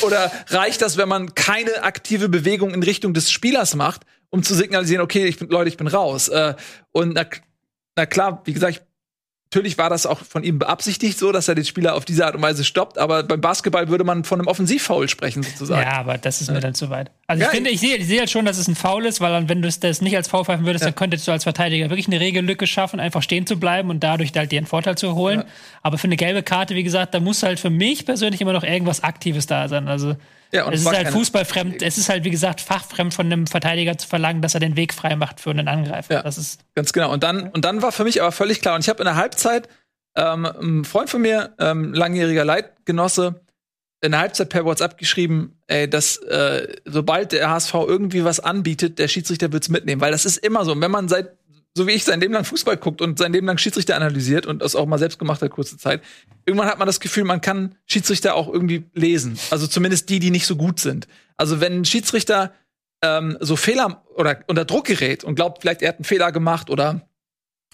[0.00, 4.54] Oder reicht das, wenn man keine aktive Bewegung in Richtung des Spielers macht, um zu
[4.54, 6.28] signalisieren, okay, ich bin, Leute, ich bin raus?
[6.28, 6.54] Äh,
[6.92, 7.26] und na,
[7.94, 8.82] na klar, wie gesagt, ich
[9.54, 12.34] Natürlich war das auch von ihm beabsichtigt so, dass er den Spieler auf diese Art
[12.34, 15.82] und Weise stoppt, aber beim Basketball würde man von einem Offensivfoul sprechen, sozusagen.
[15.82, 17.12] Ja, aber das ist mir dann zu weit.
[17.28, 19.20] Also ja, ich finde, ich sehe ich seh halt schon, dass es ein Foul ist,
[19.20, 20.90] weil dann, wenn du das nicht als Foul pfeifen würdest, ja.
[20.90, 24.32] dann könntest du als Verteidiger wirklich eine Regellücke schaffen, einfach stehen zu bleiben und dadurch
[24.34, 25.44] halt dir einen Vorteil zu holen.
[25.82, 28.64] Aber für eine gelbe Karte, wie gesagt, da muss halt für mich persönlich immer noch
[28.64, 29.86] irgendwas Aktives da sein.
[29.86, 30.16] Also
[30.54, 31.82] ja, es ist halt fußballfremd.
[31.82, 34.94] Es ist halt, wie gesagt, fachfremd von einem Verteidiger zu verlangen, dass er den Weg
[34.94, 36.14] frei macht für einen Angreifer.
[36.14, 37.12] Ja, das ist ganz genau.
[37.12, 38.76] Und dann, und dann war für mich aber völlig klar.
[38.76, 39.68] Und ich habe in der Halbzeit
[40.16, 43.40] ähm, ein Freund von mir, ähm, langjähriger Leitgenosse,
[44.00, 48.98] in der Halbzeit per WhatsApp geschrieben, ey, dass äh, sobald der HSV irgendwie was anbietet,
[48.98, 50.72] der Schiedsrichter wird's mitnehmen, weil das ist immer so.
[50.72, 51.32] Und wenn man seit
[51.76, 54.62] so wie ich sein Leben lang Fußball guckt und sein Leben lang Schiedsrichter analysiert und
[54.62, 56.02] das auch mal selbst gemacht hat, kurze Zeit,
[56.46, 59.38] irgendwann hat man das Gefühl, man kann Schiedsrichter auch irgendwie lesen.
[59.50, 61.08] Also zumindest die, die nicht so gut sind.
[61.36, 62.52] Also wenn ein Schiedsrichter
[63.02, 66.70] ähm, so Fehler oder unter Druck gerät und glaubt, vielleicht er hat einen Fehler gemacht
[66.70, 67.08] oder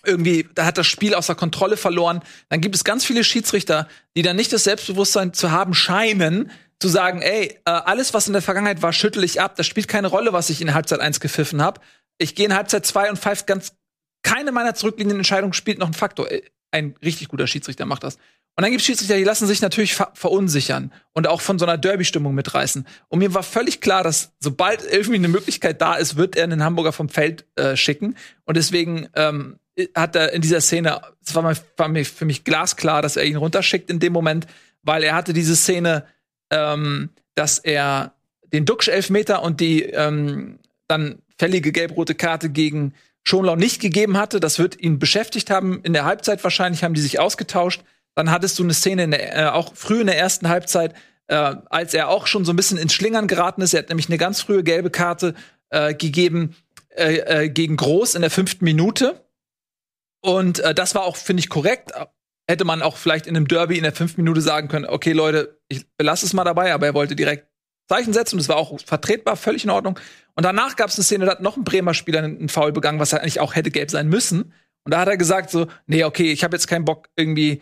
[0.05, 3.87] irgendwie, da hat das Spiel außer Kontrolle verloren, dann gibt es ganz viele Schiedsrichter,
[4.17, 8.33] die dann nicht das Selbstbewusstsein zu haben scheinen, zu sagen, ey, äh, alles, was in
[8.33, 9.57] der Vergangenheit war, schüttel ich ab.
[9.57, 11.83] Das spielt keine Rolle, was ich in Halbzeit 1 gepfiffen habe.
[12.17, 13.75] Ich gehe in Halbzeit 2 und pfeife ganz
[14.23, 16.29] keine meiner zurückliegenden Entscheidungen spielt noch einen Faktor.
[16.71, 18.17] Ein richtig guter Schiedsrichter macht das.
[18.57, 21.65] Und dann gibt es Schiedsrichter, die lassen sich natürlich ver verunsichern und auch von so
[21.65, 22.87] einer Derby-Stimmung mitreißen.
[23.09, 26.63] Und mir war völlig klar, dass sobald irgendwie eine Möglichkeit da ist, wird er einen
[26.63, 28.17] Hamburger vom Feld äh, schicken.
[28.45, 29.59] Und deswegen ähm,
[29.95, 33.89] hat er in dieser Szene, es war, war für mich glasklar, dass er ihn runterschickt
[33.89, 34.47] in dem Moment,
[34.83, 36.05] weil er hatte diese Szene,
[36.51, 38.15] ähm, dass er
[38.53, 44.41] den Duxch-Elfmeter und die ähm, dann fällige gelb-rote Karte gegen Schonlau nicht gegeben hatte.
[44.41, 45.81] Das wird ihn beschäftigt haben.
[45.83, 47.83] In der Halbzeit wahrscheinlich haben die sich ausgetauscht.
[48.15, 50.95] Dann hattest du eine Szene der, äh, auch früh in der ersten Halbzeit,
[51.29, 53.75] äh, als er auch schon so ein bisschen ins Schlingern geraten ist.
[53.75, 55.35] Er hat nämlich eine ganz frühe gelbe Karte
[55.71, 56.57] äh, gegeben
[56.91, 59.25] äh, äh, gegen Groß in der fünften Minute.
[60.23, 61.93] Und äh, das war auch, finde ich, korrekt.
[62.49, 65.61] Hätte man auch vielleicht in einem Derby in der fünften Minute sagen können, okay, Leute,
[65.69, 67.47] ich belasse es mal dabei, aber er wollte direkt
[67.91, 69.99] Zeichen setzen und das war auch vertretbar, völlig in Ordnung.
[70.35, 73.01] Und danach gab es eine Szene, da hat noch ein Bremer Spieler einen Foul begangen,
[73.01, 74.55] was eigentlich auch hätte gelb sein müssen.
[74.85, 77.61] Und da hat er gesagt so, nee, okay, ich habe jetzt keinen Bock irgendwie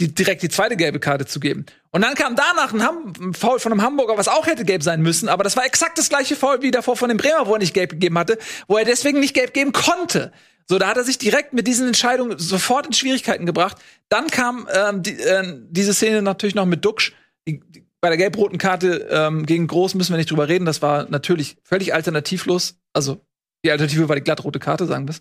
[0.00, 1.64] die, direkt die zweite gelbe Karte zu geben.
[1.90, 4.82] Und dann kam danach ein, Ham ein Foul von einem Hamburger, was auch hätte gelb
[4.82, 7.54] sein müssen, aber das war exakt das gleiche Foul wie davor von dem Bremer, wo
[7.54, 10.32] er nicht gelb gegeben hatte, wo er deswegen nicht gelb geben konnte.
[10.66, 13.78] So, da hat er sich direkt mit diesen Entscheidungen sofort in Schwierigkeiten gebracht.
[14.10, 17.14] Dann kam ähm, die, äh, diese Szene natürlich noch mit Duxch.
[17.48, 20.66] Die, die bei der gelb-roten Karte ähm, gegen Groß müssen wir nicht drüber reden.
[20.66, 22.76] Das war natürlich völlig alternativlos.
[22.92, 23.24] Also
[23.64, 25.14] die Alternative war die glattrote Karte, sagen wir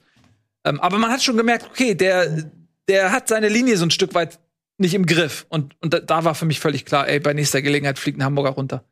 [0.63, 2.51] ähm, aber man hat schon gemerkt, okay, der,
[2.87, 4.39] der hat seine Linie so ein Stück weit
[4.77, 5.45] nicht im Griff.
[5.49, 8.23] Und, und da, da war für mich völlig klar, ey, bei nächster Gelegenheit fliegt ein
[8.23, 8.83] Hamburger runter.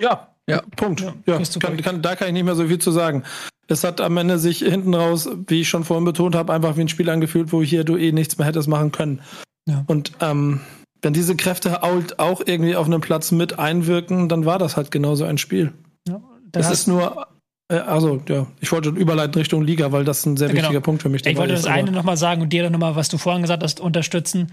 [0.00, 0.62] Ja, ja.
[0.76, 1.00] Punkt.
[1.00, 3.24] Ja, ja kann, kann, da kann ich nicht mehr so viel zu sagen.
[3.68, 6.82] Es hat am Ende sich hinten raus, wie ich schon vorhin betont habe, einfach wie
[6.82, 9.22] ein Spiel angefühlt, wo hier du eh nichts mehr hättest machen können.
[9.68, 9.84] Ja.
[9.86, 10.60] Und ähm,
[11.02, 15.24] wenn diese Kräfte auch irgendwie auf einem Platz mit einwirken, dann war das halt genauso
[15.24, 15.72] ein Spiel.
[16.08, 16.20] Ja,
[16.50, 17.26] das ist nur,
[17.68, 20.64] äh, also ja, ich wollte überleiten Richtung Liga, weil das ein sehr ja, genau.
[20.64, 22.96] wichtiger Punkt für mich Ich wollte ist, das eine nochmal sagen und dir dann nochmal,
[22.96, 24.52] was du vorhin gesagt hast, unterstützen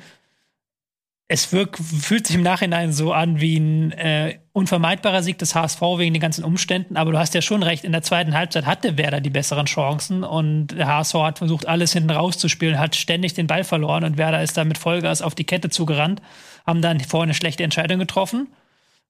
[1.32, 5.80] es wirkt, fühlt sich im Nachhinein so an wie ein äh, unvermeidbarer Sieg des HSV
[5.98, 6.98] wegen den ganzen Umständen.
[6.98, 10.24] Aber du hast ja schon recht, in der zweiten Halbzeit hatte Werder die besseren Chancen
[10.24, 14.42] und der HSV hat versucht, alles hinten rauszuspielen, hat ständig den Ball verloren und Werder
[14.42, 16.20] ist da mit Vollgas auf die Kette zugerannt,
[16.66, 18.48] haben dann vorher eine schlechte Entscheidung getroffen.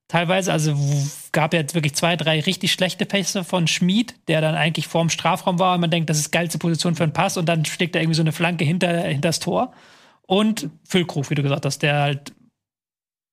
[0.09, 0.75] Teilweise, also
[1.31, 5.57] gab ja wirklich zwei, drei richtig schlechte Pässe von Schmid, der dann eigentlich vorm Strafraum
[5.57, 8.01] war und man denkt, das ist geilste Position für einen Pass und dann schlägt er
[8.01, 9.71] irgendwie so eine Flanke hinter, hinter das Tor.
[10.29, 12.33] Und Füllkrug, wie du gesagt hast, der halt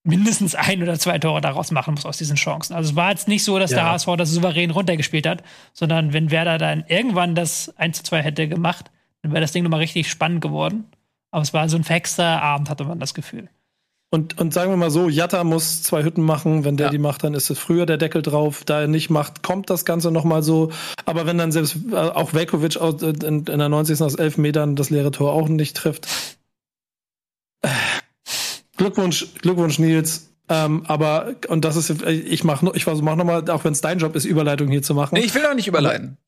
[0.02, 2.72] mindestens ein oder zwei Tore daraus machen muss aus diesen Chancen.
[2.72, 3.76] Also es war jetzt nicht so, dass ja.
[3.76, 5.42] der HSV das souverän runtergespielt hat,
[5.74, 9.62] sondern wenn Werder dann irgendwann das 1 zu 2 hätte gemacht, dann wäre das Ding
[9.62, 10.86] nochmal richtig spannend geworden.
[11.32, 13.50] Aber es war so ein verhexter Abend, hatte man das Gefühl.
[14.08, 16.64] Und, und sagen wir mal so, Jatta muss zwei Hütten machen.
[16.64, 16.92] Wenn der ja.
[16.92, 18.62] die macht, dann ist es früher der Deckel drauf.
[18.64, 20.70] Da er nicht macht, kommt das Ganze noch mal so.
[21.04, 24.00] Aber wenn dann selbst äh, auch Velkovic in, in der 90.
[24.00, 26.06] aus elf Metern das leere Tor auch nicht trifft,
[28.76, 30.30] Glückwunsch, Glückwunsch, Nils.
[30.48, 34.14] Ähm, aber, und das ist, ich mach, ich mach nochmal, auch wenn es dein Job
[34.14, 35.16] ist, Überleitung hier zu machen.
[35.16, 36.18] Nee, ich will doch nicht überleiten.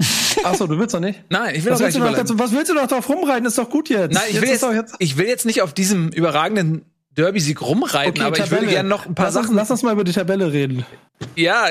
[0.42, 1.22] Achso, du willst doch nicht?
[1.28, 2.26] Nein, ich will was doch nicht überleiten.
[2.26, 3.46] Dazu, was willst du doch drauf rumreiten?
[3.46, 4.14] Ist doch gut jetzt.
[4.14, 8.22] Nein, ich, will jetzt, jetzt, ich will jetzt nicht auf diesem überragenden Derby-Sieg rumreiten, okay,
[8.22, 8.44] aber Tabelle.
[8.44, 9.50] ich würde gerne noch ein paar lass Sachen.
[9.50, 10.84] Uns, lass uns mal über die Tabelle reden.
[11.36, 11.66] Ja,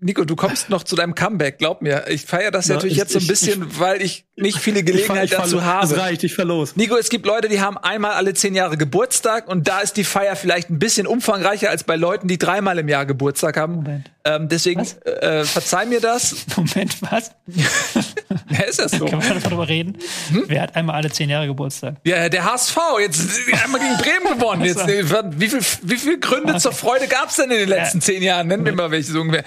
[0.00, 2.04] Nico, du kommst noch zu deinem Comeback, glaub mir.
[2.08, 4.82] Ich feiere das ja, natürlich ich, jetzt so ein bisschen, ich, weil ich nicht viele
[4.82, 5.84] Gelegenheit dazu habe.
[5.86, 6.76] Es reicht, ich verlos.
[6.76, 10.04] Nico, es gibt Leute, die haben einmal alle zehn Jahre Geburtstag und da ist die
[10.04, 13.76] Feier vielleicht ein bisschen umfangreicher als bei Leuten, die dreimal im Jahr Geburtstag haben.
[13.76, 14.10] Moment.
[14.22, 16.44] Ähm, deswegen äh, verzeih mir das.
[16.56, 17.30] Moment, was?
[18.50, 19.06] ja, ist das so?
[19.06, 19.96] Kann man darüber reden?
[20.30, 20.44] Hm?
[20.46, 21.96] Wer hat einmal alle zehn Jahre Geburtstag?
[22.04, 22.76] Ja, der HSV.
[23.00, 24.64] Jetzt einmal gegen Bremen gewonnen.
[24.64, 28.04] Jetzt, wie viel, wie viel Gründe zur Freude gab es denn in den letzten ja.
[28.04, 28.48] zehn Jahren?
[28.48, 29.44] Nennen wir mal welche so ungefähr.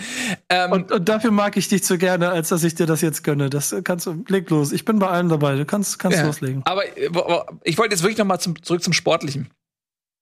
[0.49, 3.23] Ähm, und, und, dafür mag ich dich zu gerne, als dass ich dir das jetzt
[3.23, 3.51] gönne.
[3.51, 4.71] Das kannst du, leg los.
[4.71, 5.55] Ich bin bei allem dabei.
[5.55, 6.25] Du kannst, kannst ja.
[6.25, 6.61] loslegen.
[6.65, 6.83] Aber
[7.63, 9.49] ich wollte jetzt wirklich noch mal zum, zurück zum Sportlichen.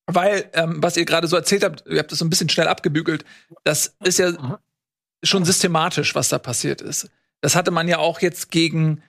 [0.08, 2.68] Weil, ähm, was ihr gerade so erzählt habt, ihr habt das so ein bisschen schnell
[2.68, 3.24] abgebügelt.
[3.64, 4.60] Das ist ja
[5.24, 7.10] schon systematisch, was da passiert ist.
[7.42, 9.04] Das hatte man ja auch jetzt gegen,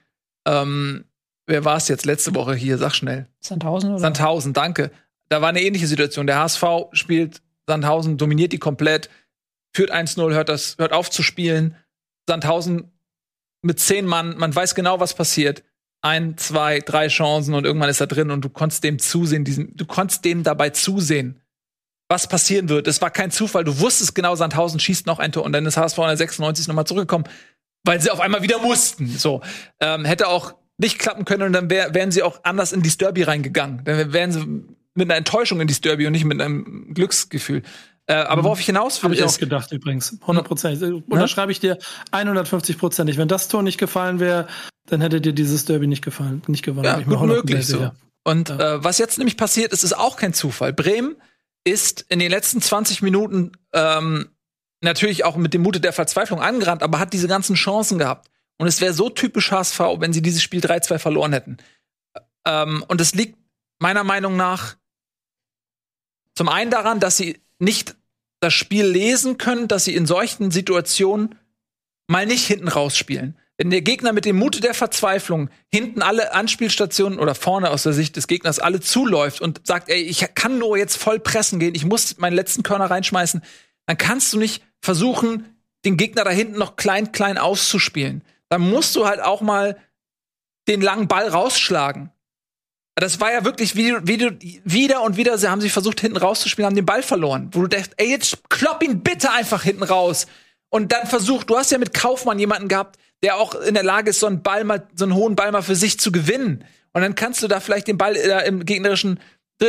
[0.45, 1.05] ähm,
[1.45, 2.77] wer war es jetzt letzte Woche hier?
[2.77, 3.27] Sag schnell.
[3.39, 3.99] Sandhausen, oder?
[3.99, 4.91] Sandhausen, danke.
[5.29, 6.27] Da war eine ähnliche Situation.
[6.27, 6.63] Der HSV
[6.93, 9.09] spielt Sandhausen, dominiert die komplett
[9.75, 11.75] führt 1-0, hört, das, hört auf zu spielen.
[12.27, 12.91] Sandhausen
[13.63, 15.63] mit zehn Mann, man weiß genau, was passiert.
[16.01, 19.75] Ein, zwei, drei Chancen und irgendwann ist er drin und du konntest dem zusehen, diesen,
[19.75, 21.41] du konntest dem dabei zusehen,
[22.09, 22.87] was passieren wird.
[22.87, 25.77] Es war kein Zufall, du wusstest genau, Sandhausen schießt noch ein Tor und dann ist
[25.77, 27.23] HSV in der 96 nochmal zurückgekommen,
[27.85, 29.07] weil sie auf einmal wieder mussten.
[29.07, 29.41] So,
[29.79, 32.89] ähm, hätte auch nicht klappen können und dann wär, wären sie auch anders in die
[32.89, 33.85] Derby reingegangen.
[33.85, 34.45] Dann wären sie
[34.95, 37.63] mit einer Enttäuschung in die Derby und nicht mit einem Glücksgefühl.
[38.05, 38.45] Äh, aber mhm.
[38.45, 40.17] worauf ich hinaus will, Habe ich auch gedacht übrigens.
[40.21, 40.81] 100 Prozent.
[40.81, 41.03] Hm?
[41.07, 41.77] Unterschreibe ich dir
[42.11, 43.17] 150 Prozentig.
[43.17, 44.47] Wenn das Tor nicht gefallen wäre,
[44.87, 46.85] dann hätte dir dieses Derby nicht gefallen, nicht gewonnen.
[46.85, 47.91] Ja, gut möglich so.
[48.25, 48.75] Und ja.
[48.75, 50.73] äh, was jetzt nämlich passiert ist, ist auch kein Zufall.
[50.73, 51.15] Bremen
[51.63, 54.29] ist in den letzten 20 Minuten ähm,
[54.81, 58.29] natürlich auch mit dem Mute der Verzweiflung angerannt, aber hat diese ganzen Chancen gehabt.
[58.57, 61.57] Und es wäre so typisch HSV, wenn sie dieses Spiel 3-2 verloren hätten.
[62.45, 63.37] Ähm, und es liegt
[63.79, 64.75] meiner Meinung nach
[66.35, 67.95] zum einen daran, dass sie nicht
[68.39, 71.35] das Spiel lesen können, dass sie in solchen Situationen
[72.07, 73.37] mal nicht hinten rausspielen.
[73.57, 77.93] Wenn der Gegner mit dem Mute der Verzweiflung hinten alle Anspielstationen oder vorne aus der
[77.93, 81.75] Sicht des Gegners alle zuläuft und sagt, ey, ich kann nur jetzt voll pressen gehen,
[81.75, 83.41] ich muss meinen letzten Körner reinschmeißen,
[83.85, 85.45] dann kannst du nicht versuchen,
[85.85, 88.23] den Gegner da hinten noch klein, klein auszuspielen.
[88.49, 89.77] Dann musst du halt auch mal
[90.67, 92.11] den langen Ball rausschlagen.
[92.95, 96.17] Das war ja wirklich, wie, wie du, wieder und wieder, sie haben sich versucht, hinten
[96.17, 97.49] rauszuspielen, haben den Ball verloren.
[97.51, 100.27] Wo du denkst, ey, jetzt klopp ihn bitte einfach hinten raus.
[100.69, 104.11] Und dann versucht, du hast ja mit Kaufmann jemanden gehabt, der auch in der Lage
[104.11, 106.65] ist, so einen Ball mal, so einen hohen Ball mal für sich zu gewinnen.
[106.93, 109.19] Und dann kannst du da vielleicht den Ball äh, im gegnerischen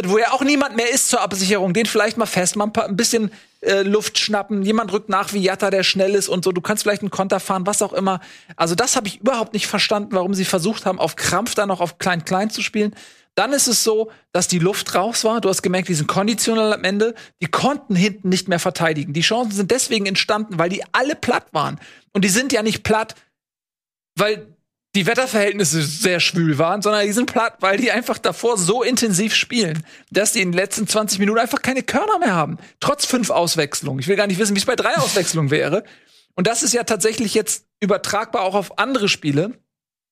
[0.05, 3.31] wo ja auch niemand mehr ist zur Absicherung, den vielleicht mal fest, mal ein, bisschen
[3.61, 6.83] äh, Luft schnappen, jemand rückt nach wie Jatta, der schnell ist und so, du kannst
[6.83, 8.21] vielleicht einen Konter fahren, was auch immer.
[8.57, 11.81] Also das habe ich überhaupt nicht verstanden, warum sie versucht haben, auf Krampf da noch
[11.81, 12.95] auf Klein-Klein zu spielen.
[13.35, 15.41] Dann ist es so, dass die Luft raus war.
[15.41, 17.15] Du hast gemerkt, die sind konditionell am Ende.
[17.43, 19.13] Die konnten hinten nicht mehr verteidigen.
[19.13, 21.81] Die Chancen sind deswegen entstanden, weil die alle platt waren.
[22.13, 23.17] Und die sind ja nicht platt,
[24.17, 24.54] weil
[24.95, 29.35] die Wetterverhältnisse sehr schwül waren, sondern die sind platt, weil die einfach davor so intensiv
[29.35, 32.59] spielen, dass die in den letzten 20 Minuten einfach keine Körner mehr haben.
[32.79, 33.99] Trotz fünf Auswechslungen.
[33.99, 35.85] Ich will gar nicht wissen, wie es bei drei Auswechslungen wäre.
[36.37, 39.59] Und das ist ja tatsächlich jetzt übertragbar auch auf andere Spiele,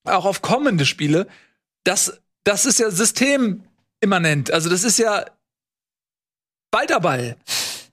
[0.04, 1.28] auch auf kommende Spiele,
[1.84, 4.52] dass das ist ja systemimmanent.
[4.52, 5.24] Also das ist ja
[6.72, 7.36] Balterball.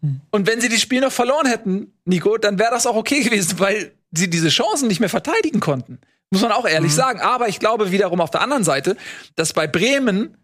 [0.01, 0.21] Hm.
[0.31, 3.59] Und wenn sie das Spiel noch verloren hätten, Nico, dann wäre das auch okay gewesen,
[3.59, 5.99] weil sie diese Chancen nicht mehr verteidigen konnten.
[6.31, 6.97] Muss man auch ehrlich mhm.
[6.97, 7.21] sagen.
[7.21, 8.97] Aber ich glaube wiederum auf der anderen Seite,
[9.35, 10.37] dass bei Bremen,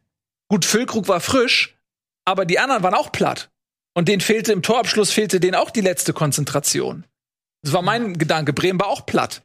[0.50, 1.78] gut, Füllkrug war frisch,
[2.26, 3.50] aber die anderen waren auch platt.
[3.94, 7.06] Und denen fehlte im Torabschluss fehlte denen auch die letzte Konzentration.
[7.62, 8.52] Das war mein Gedanke.
[8.52, 9.44] Bremen war auch platt.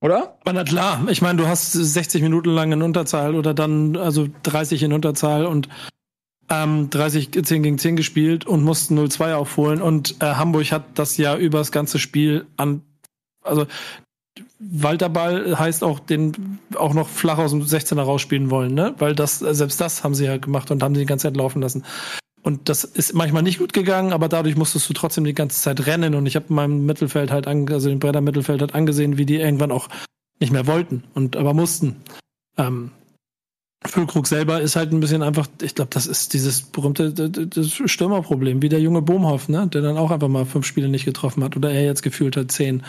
[0.00, 0.38] Oder?
[0.40, 4.28] Aber na klar, ich meine, du hast 60 Minuten lang in Unterzahl oder dann also
[4.42, 5.68] 30 in Unterzahl und
[6.50, 11.16] ähm, 30 10 gegen 10 gespielt und mussten 0-2 aufholen und äh, Hamburg hat das
[11.16, 12.82] ja über das ganze Spiel an
[13.44, 13.66] also
[14.58, 18.94] Walterball heißt auch den auch noch flach aus dem 16er rausspielen wollen, ne?
[18.98, 21.62] Weil das selbst das haben sie ja gemacht und haben sie die ganze Zeit laufen
[21.62, 21.84] lassen.
[22.42, 25.86] Und das ist manchmal nicht gut gegangen, aber dadurch musstest du trotzdem die ganze Zeit
[25.86, 26.14] rennen.
[26.14, 29.24] Und ich habe in meinem Mittelfeld halt, an, also den Brenner Mittelfeld halt angesehen, wie
[29.24, 29.88] die irgendwann auch
[30.40, 31.96] nicht mehr wollten und aber mussten.
[32.58, 32.90] Ähm,
[33.86, 37.12] Füllkrug selber ist halt ein bisschen einfach, ich glaube, das ist dieses berühmte
[37.86, 41.44] Stürmerproblem, wie der junge Bohmhoff, ne, der dann auch einfach mal fünf Spiele nicht getroffen
[41.44, 42.82] hat oder er jetzt gefühlt hat zehn.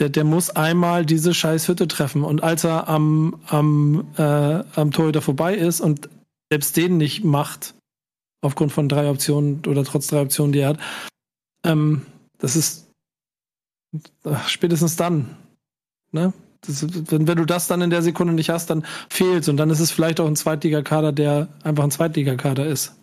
[0.00, 4.90] Der, der muss einmal diese scheiß Hütte treffen und als er am, am, äh, am
[4.90, 6.08] Torhüter vorbei ist und
[6.50, 7.74] selbst den nicht macht,
[8.40, 10.80] aufgrund von drei Optionen oder trotz drei Optionen, die er hat.
[11.64, 12.06] Ähm,
[12.38, 12.90] das ist
[14.24, 15.36] ach, spätestens dann.
[16.12, 16.32] Ne?
[16.62, 19.70] Das, wenn, wenn, du das dann in der Sekunde nicht hast, dann fehlt's und dann
[19.70, 22.94] ist es vielleicht auch ein Zweitligakader, der einfach ein Zweitligakader ist.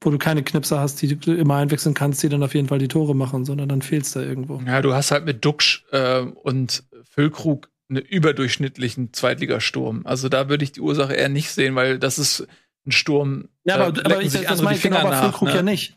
[0.00, 2.78] Wo du keine Knipser hast, die du immer einwechseln kannst, die dann auf jeden Fall
[2.78, 4.60] die Tore machen, sondern dann fehlst da irgendwo.
[4.66, 10.02] Ja, du hast halt mit Duxch äh, und Füllkrug einen überdurchschnittlichen Zweitligasturm.
[10.04, 12.46] Also da würde ich die Ursache eher nicht sehen, weil das ist
[12.86, 13.48] ein Sturm.
[13.64, 15.56] Ja, aber, aber ich, das meine ich genau bei Füllkrug ne?
[15.56, 15.96] ja nicht.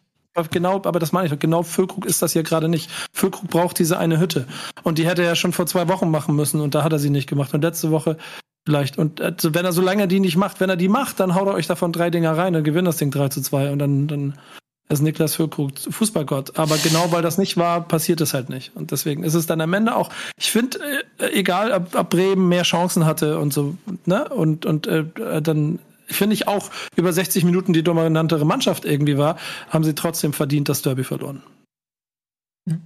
[0.50, 1.40] Genau, aber das meine ich.
[1.40, 2.90] Genau Füllkrug ist das ja gerade nicht.
[3.14, 4.48] Füllkrug braucht diese eine Hütte.
[4.82, 7.00] Und die hätte er ja schon vor zwei Wochen machen müssen und da hat er
[7.00, 7.54] sie nicht gemacht.
[7.54, 8.18] Und letzte Woche
[8.66, 8.98] vielleicht.
[8.98, 11.48] Und also, wenn er so lange die nicht macht, wenn er die macht, dann haut
[11.48, 13.72] er euch davon drei Dinger rein und gewinnt das Ding 3 zu 2.
[13.72, 14.34] Und dann, dann
[14.90, 16.58] ist Niklas Füllkrug Fußballgott.
[16.58, 18.76] Aber genau weil das nicht war, passiert es halt nicht.
[18.76, 20.80] Und deswegen ist es dann am Ende auch, ich finde,
[21.20, 24.28] äh, egal ob, ob Bremen mehr Chancen hatte und so, ne?
[24.30, 25.06] Und, und äh,
[25.42, 29.38] dann finde ich auch über 60 Minuten die dominantere Mannschaft irgendwie war,
[29.70, 31.42] haben sie trotzdem verdient das Derby verloren.
[32.70, 32.82] Hm.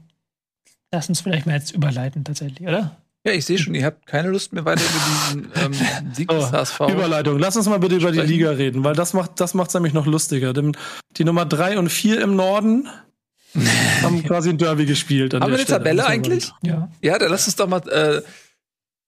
[0.91, 2.97] Lass uns vielleicht mal jetzt überleiten tatsächlich, oder?
[3.27, 6.45] Ja, ich sehe schon, ihr habt keine Lust mehr weiter über diesen ähm, Sieg des
[6.45, 6.79] oh, HSV.
[6.79, 7.37] Überleitung.
[7.37, 10.05] Lass uns mal bitte über die Liga reden, weil das macht das macht's nämlich noch
[10.05, 10.53] lustiger.
[10.53, 12.87] Die Nummer drei und vier im Norden
[14.01, 15.33] haben quasi ein Derby gespielt.
[15.33, 15.79] Haben wir eine Stelle.
[15.79, 16.53] Tabelle eigentlich?
[16.63, 16.89] Ja.
[17.01, 18.21] Ja, dann lass uns doch mal äh,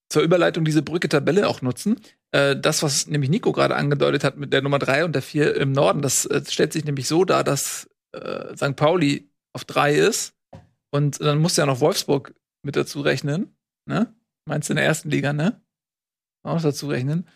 [0.09, 2.01] zur Überleitung diese Brücke-Tabelle auch nutzen.
[2.31, 5.55] Äh, das, was nämlich Nico gerade angedeutet hat mit der Nummer drei und der vier
[5.55, 8.75] im Norden, das äh, stellt sich nämlich so dar, dass äh, St.
[8.75, 10.33] Pauli auf drei ist
[10.91, 13.55] und dann muss ja noch Wolfsburg mit dazu rechnen
[13.89, 14.13] ne?
[14.45, 15.61] Meinst du in der ersten Liga, ne?
[16.43, 17.27] Auch dazu rechnen.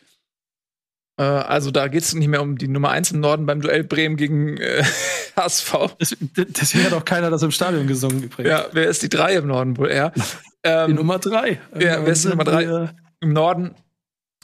[1.18, 3.84] Äh, also da geht es nicht mehr um die Nummer 1 im Norden beim Duell
[3.84, 4.84] Bremen gegen äh,
[5.36, 5.96] HSV.
[6.00, 8.50] Deswegen hat auch keiner das im Stadion gesungen übrigens.
[8.50, 10.13] Ja, wer ist die 3 im Norden wohl eher?
[10.63, 11.52] Ähm, die Nummer 3.
[11.52, 13.76] Ja, wer ist die Nummer 3 im Norden?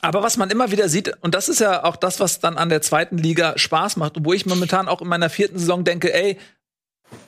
[0.01, 2.69] Aber was man immer wieder sieht, und das ist ja auch das, was dann an
[2.69, 6.37] der zweiten Liga Spaß macht, wo ich momentan auch in meiner vierten Saison denke, ey,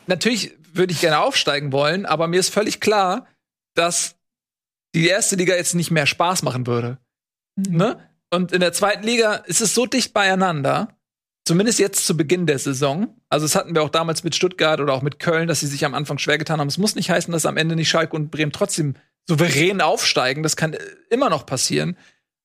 [0.08, 3.28] natürlich würde ich gerne aufsteigen wollen, aber mir ist völlig klar,
[3.74, 4.16] dass
[4.96, 6.98] die erste Liga jetzt nicht mehr Spaß machen würde.
[7.56, 7.78] Mhm.
[7.78, 8.10] Ne?
[8.30, 10.90] Und in der zweiten Liga ist es so dicht beieinander,
[11.46, 13.16] zumindest jetzt zu Beginn der Saison.
[13.30, 15.86] Also, das hatten wir auch damals mit Stuttgart oder auch mit Köln, dass sie sich
[15.86, 16.68] am Anfang schwer getan haben.
[16.68, 18.96] Es muss nicht heißen, dass am Ende nicht Schalke und Bremen trotzdem
[19.28, 20.44] souverän aufsteigen.
[20.44, 21.98] Das kann äh, immer noch passieren.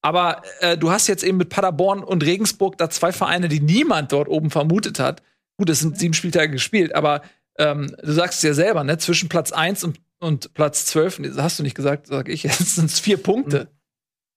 [0.02, 4.12] Aber äh, du hast jetzt eben mit Paderborn und Regensburg da zwei Vereine, die niemand
[4.12, 5.22] dort oben vermutet hat.
[5.56, 7.22] Gut, es sind sieben Spieltage gespielt, aber
[7.58, 8.98] ähm, du sagst es ja selber, ne?
[8.98, 12.90] Zwischen Platz 1 und und Platz 12, hast du nicht gesagt, sag ich, jetzt sind
[12.90, 13.64] es vier Punkte.
[13.64, 13.76] Mhm.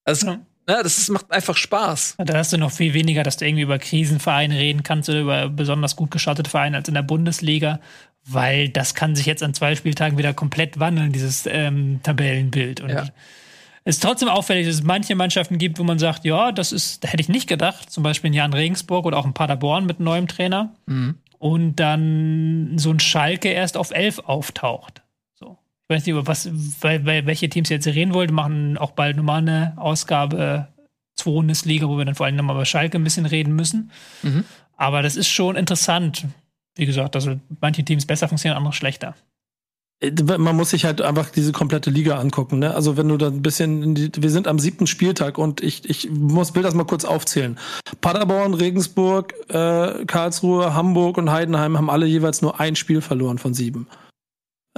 [0.06, 0.34] Also, ja.
[0.34, 2.16] ne, das ist, macht einfach Spaß.
[2.18, 5.50] Da hast du noch viel weniger, dass du irgendwie über Krisenvereine reden kannst oder über
[5.50, 7.80] besonders gut gestartete Vereine als in der Bundesliga,
[8.26, 12.82] weil das kann sich jetzt an zwei Spieltagen wieder komplett wandeln, dieses ähm, Tabellenbild.
[12.82, 13.06] Und ja.
[13.84, 17.04] es ist trotzdem auffällig, dass es manche Mannschaften gibt, wo man sagt, ja, das ist,
[17.04, 20.00] da hätte ich nicht gedacht, zum Beispiel in Jan Regensburg oder auch in Paderborn mit
[20.00, 20.74] neuem Trainer.
[20.88, 21.16] Mhm.
[21.38, 25.04] Und dann so ein Schalke erst auf elf auftaucht.
[25.90, 26.48] Ich weiß nicht, über was,
[26.82, 28.30] weil, weil welche Teams jetzt reden wollt.
[28.30, 30.68] Wir machen auch bald nochmal eine Ausgabe
[31.16, 33.90] zur Bundesliga, wo wir dann vor allem nochmal über Schalke ein bisschen reden müssen.
[34.22, 34.44] Mhm.
[34.78, 36.26] Aber das ist schon interessant.
[36.76, 39.16] Wie gesagt, also manche Teams besser funktionieren, andere schlechter.
[40.00, 42.60] Äh, man muss sich halt einfach diese komplette Liga angucken.
[42.60, 42.72] Ne?
[42.72, 46.08] Also wenn du da ein bisschen, die, wir sind am siebten Spieltag und ich, ich
[46.12, 47.58] muss will das mal kurz aufzählen.
[48.00, 53.56] Paderborn, Regensburg, äh, Karlsruhe, Hamburg und Heidenheim haben alle jeweils nur ein Spiel verloren von
[53.56, 53.88] sieben.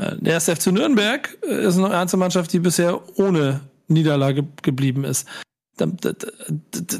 [0.01, 5.03] Äh, der erste FC Nürnberg äh, ist eine ernste Mannschaft, die bisher ohne Niederlage geblieben
[5.03, 5.27] ist.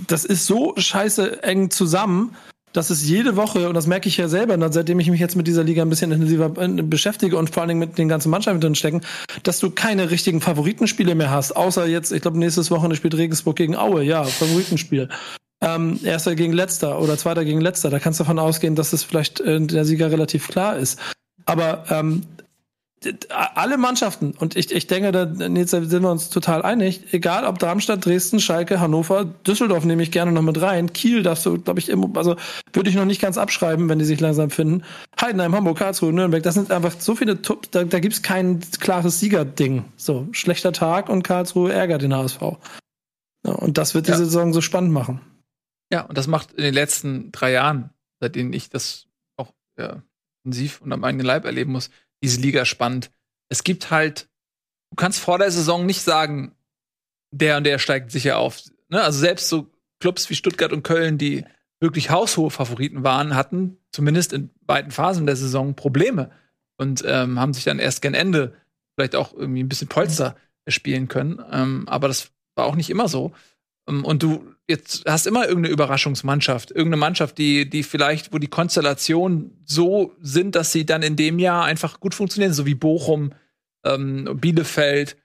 [0.08, 2.36] Das ist so scheiße eng zusammen,
[2.74, 5.46] dass es jede Woche, und das merke ich ja selber, seitdem ich mich jetzt mit
[5.46, 8.62] dieser Liga ein bisschen intensiver äh, beschäftige und vor allen Dingen mit den ganzen Mannschaften
[8.62, 9.02] drin stecken,
[9.44, 11.56] dass du keine richtigen Favoritenspiele mehr hast.
[11.56, 14.04] Außer jetzt, ich glaube, nächstes Wochenende spielt Regensburg gegen Aue.
[14.04, 15.10] Ja, Favoritenspiel.
[15.64, 17.90] Ähm, erster gegen letzter oder zweiter gegen letzter.
[17.90, 20.98] Da kannst du davon ausgehen, dass es vielleicht äh, der Sieger relativ klar ist.
[21.46, 22.24] Aber ähm,
[23.30, 28.06] alle Mannschaften, und ich, ich denke, da sind wir uns total einig, egal ob Darmstadt,
[28.06, 31.90] Dresden, Schalke, Hannover, Düsseldorf nehme ich gerne noch mit rein, Kiel darfst du, glaube ich,
[31.90, 32.36] immer, also
[32.74, 34.84] würde ich noch nicht ganz abschreiben, wenn die sich langsam finden.
[35.20, 39.86] Heidenheim, Hamburg, Karlsruhe, Nürnberg, das sind einfach so viele, da, da gibt's kein klares Siegerding.
[39.98, 42.42] So, schlechter Tag und Karlsruhe ärgert den HSV.
[43.44, 44.26] Ja, und das wird diese ja.
[44.26, 45.22] Saison so spannend machen.
[45.92, 50.04] Ja, und das macht in den letzten drei Jahren, seitdem ich das auch ja,
[50.44, 51.90] intensiv und am eigenen Leib erleben muss,
[52.24, 53.12] diese Liga spannend.
[53.50, 54.30] Es gibt halt,
[54.92, 56.56] du kannst vor der Saison nicht sagen,
[57.32, 58.62] der und der steigt sicher auf.
[58.90, 59.02] Ne?
[59.02, 61.46] Also selbst so Clubs wie Stuttgart und Köln, die
[61.80, 66.32] wirklich haushohe Favoriten waren, hatten zumindest in beiden Phasen der Saison Probleme
[66.78, 68.56] und ähm, haben sich dann erst gen Ende
[68.96, 70.36] vielleicht auch irgendwie ein bisschen Polster
[70.68, 71.42] spielen können.
[71.52, 73.32] Ähm, aber das war auch nicht immer so.
[73.88, 78.48] Ähm, und du jetzt hast immer irgendeine Überraschungsmannschaft, irgendeine Mannschaft, die, die vielleicht, wo die
[78.48, 83.34] Konstellationen so sind, dass sie dann in dem Jahr einfach gut funktionieren, so wie Bochum,
[83.86, 85.18] ähm, Bielefeld,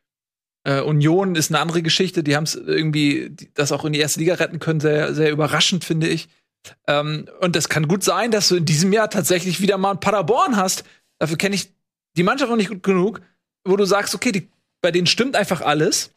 [0.65, 2.23] äh, Union ist eine andere Geschichte.
[2.23, 5.85] Die haben es irgendwie, das auch in die erste Liga retten können, sehr, sehr überraschend,
[5.85, 6.29] finde ich.
[6.89, 10.01] Ähm, und das kann gut sein, dass du in diesem Jahr tatsächlich wieder mal ein
[10.01, 10.85] Paderborn hast.
[11.19, 11.73] Dafür kenne ich
[12.17, 13.21] die Mannschaft noch nicht gut genug,
[13.65, 14.49] wo du sagst, okay, die,
[14.81, 16.11] bei denen stimmt einfach alles.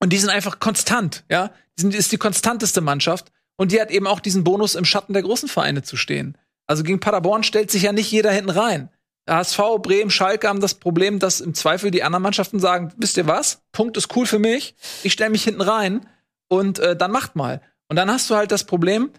[0.00, 1.50] Und die sind einfach konstant, ja.
[1.76, 3.32] Die sind, ist die konstanteste Mannschaft.
[3.56, 6.36] Und die hat eben auch diesen Bonus, im Schatten der großen Vereine zu stehen.
[6.66, 8.90] Also gegen Paderborn stellt sich ja nicht jeder hinten rein.
[9.28, 13.26] HSV, Bremen, Schalke haben das Problem, dass im Zweifel die anderen Mannschaften sagen, wisst ihr
[13.26, 13.62] was?
[13.72, 14.74] Punkt ist cool für mich.
[15.02, 16.06] Ich stelle mich hinten rein
[16.48, 17.62] und äh, dann macht mal.
[17.88, 19.10] Und dann hast du halt das Problem,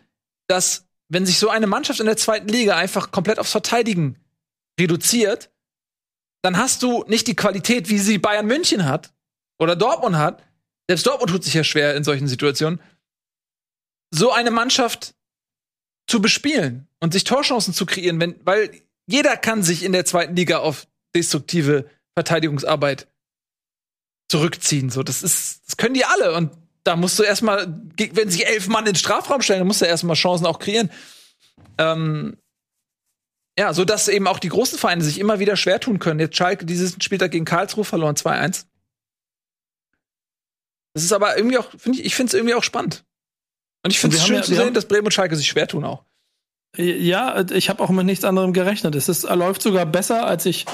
[0.48, 4.18] dass wenn sich so eine Mannschaft in der zweiten Liga einfach komplett aufs Verteidigen
[4.80, 5.50] reduziert,
[6.42, 9.14] dann hast du nicht die Qualität, wie sie Bayern München hat
[9.58, 10.44] oder Dortmund hat.
[10.88, 12.80] Selbst Dortmund tut sich ja schwer in solchen Situationen,
[14.12, 15.16] so eine Mannschaft
[16.08, 18.70] zu bespielen und sich Torchancen zu kreieren, wenn, weil
[19.08, 23.08] jeder kann sich in der zweiten Liga auf destruktive Verteidigungsarbeit
[24.30, 24.90] zurückziehen.
[24.90, 26.34] So, das ist, das können die alle.
[26.34, 26.52] Und
[26.84, 27.68] da musst du erstmal,
[28.14, 30.92] wenn sich elf Mann in den Strafraum stellen, dann musst du erstmal Chancen auch kreieren.
[31.78, 32.38] Ähm,
[33.58, 36.20] ja, so dass eben auch die großen Vereine sich immer wieder schwer tun können.
[36.20, 38.66] Jetzt Schalke dieses Spieltag gegen Karlsruhe verloren 2-1.
[40.96, 43.04] Das ist aber irgendwie auch, finde ich, ich finde es irgendwie auch spannend.
[43.84, 45.84] Und ich finde es schön ja, zu sehen, dass Bremen und Schalke sich schwer tun
[45.84, 46.04] auch.
[46.78, 48.96] Ja, ich habe auch mit nichts anderem gerechnet.
[48.96, 50.66] Es ist, läuft sogar besser, als ich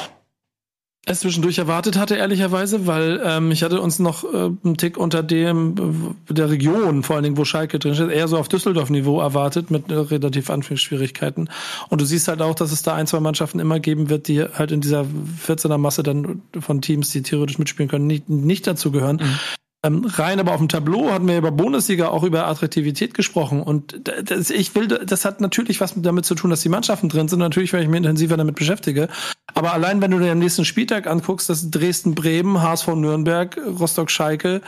[1.06, 5.24] es zwischendurch erwartet hatte, ehrlicherweise, weil ähm, ich hatte uns noch äh, einen Tick unter
[5.24, 9.20] dem äh, der Region, vor allen Dingen, wo Schalke drin steht, eher so auf Düsseldorf-Niveau
[9.20, 11.50] erwartet, mit äh, relativ Anführungsschwierigkeiten.
[11.90, 14.44] Und du siehst halt auch, dass es da ein, zwei Mannschaften immer geben wird, die
[14.44, 15.08] halt in dieser
[15.48, 19.18] 14er Masse dann von Teams, die theoretisch mitspielen können, nicht, nicht dazu gehören.
[19.18, 19.40] Mhm.
[19.84, 23.64] Ähm, rein aber auf dem Tableau hatten wir über Bundesliga auch über Attraktivität gesprochen.
[23.64, 27.28] Und das, ich will, das hat natürlich was damit zu tun, dass die Mannschaften drin
[27.28, 27.40] sind.
[27.40, 29.08] Natürlich, weil ich mich intensiver damit beschäftige.
[29.56, 34.12] Aber allein, wenn du dir am nächsten Spieltag anguckst, das Dresden, Bremen, HSV Nürnberg, Rostock,
[34.12, 34.62] Schalke,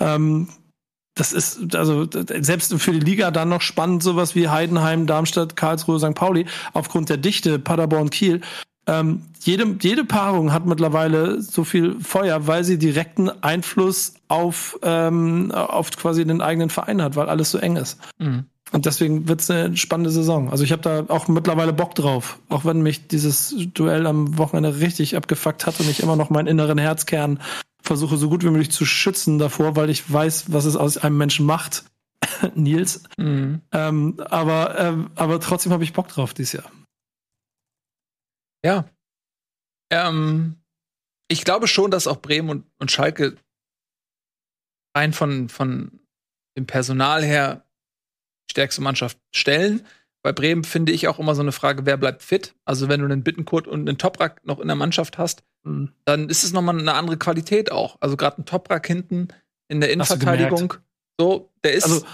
[0.00, 0.48] ähm,
[1.14, 5.98] das ist also selbst für die Liga dann noch spannend, sowas wie Heidenheim, Darmstadt, Karlsruhe,
[5.98, 6.14] St.
[6.14, 8.40] Pauli, aufgrund der Dichte, Paderborn, Kiel.
[8.90, 15.52] Ähm, jede, jede Paarung hat mittlerweile so viel Feuer, weil sie direkten Einfluss auf, ähm,
[15.52, 17.98] auf quasi den eigenen Verein hat, weil alles so eng ist.
[18.18, 18.46] Mhm.
[18.72, 20.50] Und deswegen wird es eine spannende Saison.
[20.50, 24.80] Also ich habe da auch mittlerweile Bock drauf, auch wenn mich dieses Duell am Wochenende
[24.80, 27.40] richtig abgefuckt hat und ich immer noch meinen inneren Herzkern
[27.82, 31.16] versuche so gut wie möglich zu schützen davor, weil ich weiß, was es aus einem
[31.16, 31.84] Menschen macht.
[32.54, 33.02] Nils.
[33.16, 33.62] Mhm.
[33.72, 36.70] Ähm, aber, ähm, aber trotzdem habe ich Bock drauf dieses Jahr.
[38.64, 38.88] Ja.
[39.90, 40.56] Ähm,
[41.28, 43.36] ich glaube schon, dass auch Bremen und, und Schalke
[44.96, 46.00] rein von, von
[46.56, 47.64] dem Personal her
[48.50, 49.86] stärkste Mannschaft stellen.
[50.22, 52.54] Bei Bremen finde ich auch immer so eine Frage, wer bleibt fit?
[52.64, 55.92] Also wenn du einen Bittenkurt und einen Toprak noch in der Mannschaft hast, mhm.
[56.04, 57.96] dann ist es nochmal eine andere Qualität auch.
[58.00, 59.28] Also gerade ein Toprak hinten
[59.68, 60.74] in der Innenverteidigung,
[61.18, 61.84] so, der ist.
[61.84, 62.04] Also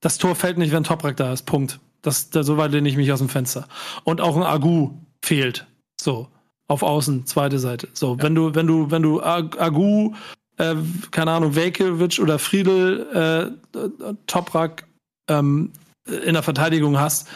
[0.00, 1.42] das Tor fällt nicht, wenn Toprak da ist.
[1.44, 1.80] Punkt.
[2.02, 3.68] Das, da, so weit lehne ich mich aus dem Fenster.
[4.04, 4.94] Und auch ein Agu
[5.24, 5.66] fehlt.
[6.00, 6.28] So,
[6.68, 7.88] auf Außen, zweite Seite.
[7.92, 8.22] So, ja.
[8.22, 10.14] wenn du, wenn du, wenn du Agu,
[10.58, 10.74] äh,
[11.10, 14.86] keine Ahnung, Velkovic oder Friedel, äh, Toprak
[15.28, 15.72] ähm,
[16.06, 17.28] in der Verteidigung hast,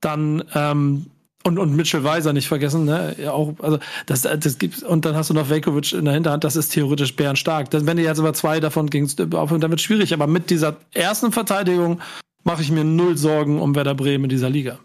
[0.00, 1.06] dann ähm,
[1.46, 3.14] und, und Mitchell Weiser nicht vergessen, ne?
[3.18, 6.42] Ja, auch, also das, das gibt und dann hast du noch Velkovic in der Hinterhand,
[6.42, 7.70] das ist theoretisch bärenstark.
[7.70, 10.14] Dann, wenn du jetzt über zwei davon gingst, dann wird schwierig.
[10.14, 12.00] Aber mit dieser ersten Verteidigung
[12.44, 14.78] mache ich mir null Sorgen um Werder Bremen in dieser Liga.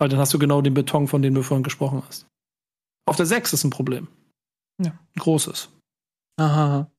[0.00, 2.26] Weil dann hast du genau den Beton, von dem du vorhin gesprochen hast.
[3.06, 4.08] Auf der 6 ist ein Problem.
[4.82, 4.92] Ja.
[4.92, 5.68] Ein großes.
[6.38, 6.90] Aha.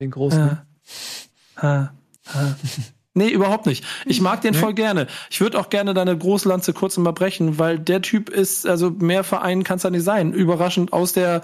[0.00, 0.50] Den großen.
[0.50, 0.66] Ha.
[1.58, 1.92] Ha.
[2.32, 2.56] Ha.
[3.14, 3.84] Nee, überhaupt nicht.
[4.04, 4.58] Ich mag den nee.
[4.58, 5.06] voll gerne.
[5.30, 9.24] Ich würde auch gerne deine Großlanze kurz mal brechen, weil der Typ ist, also mehr
[9.24, 10.32] Verein kann es ja nicht sein.
[10.32, 11.42] Überraschend aus der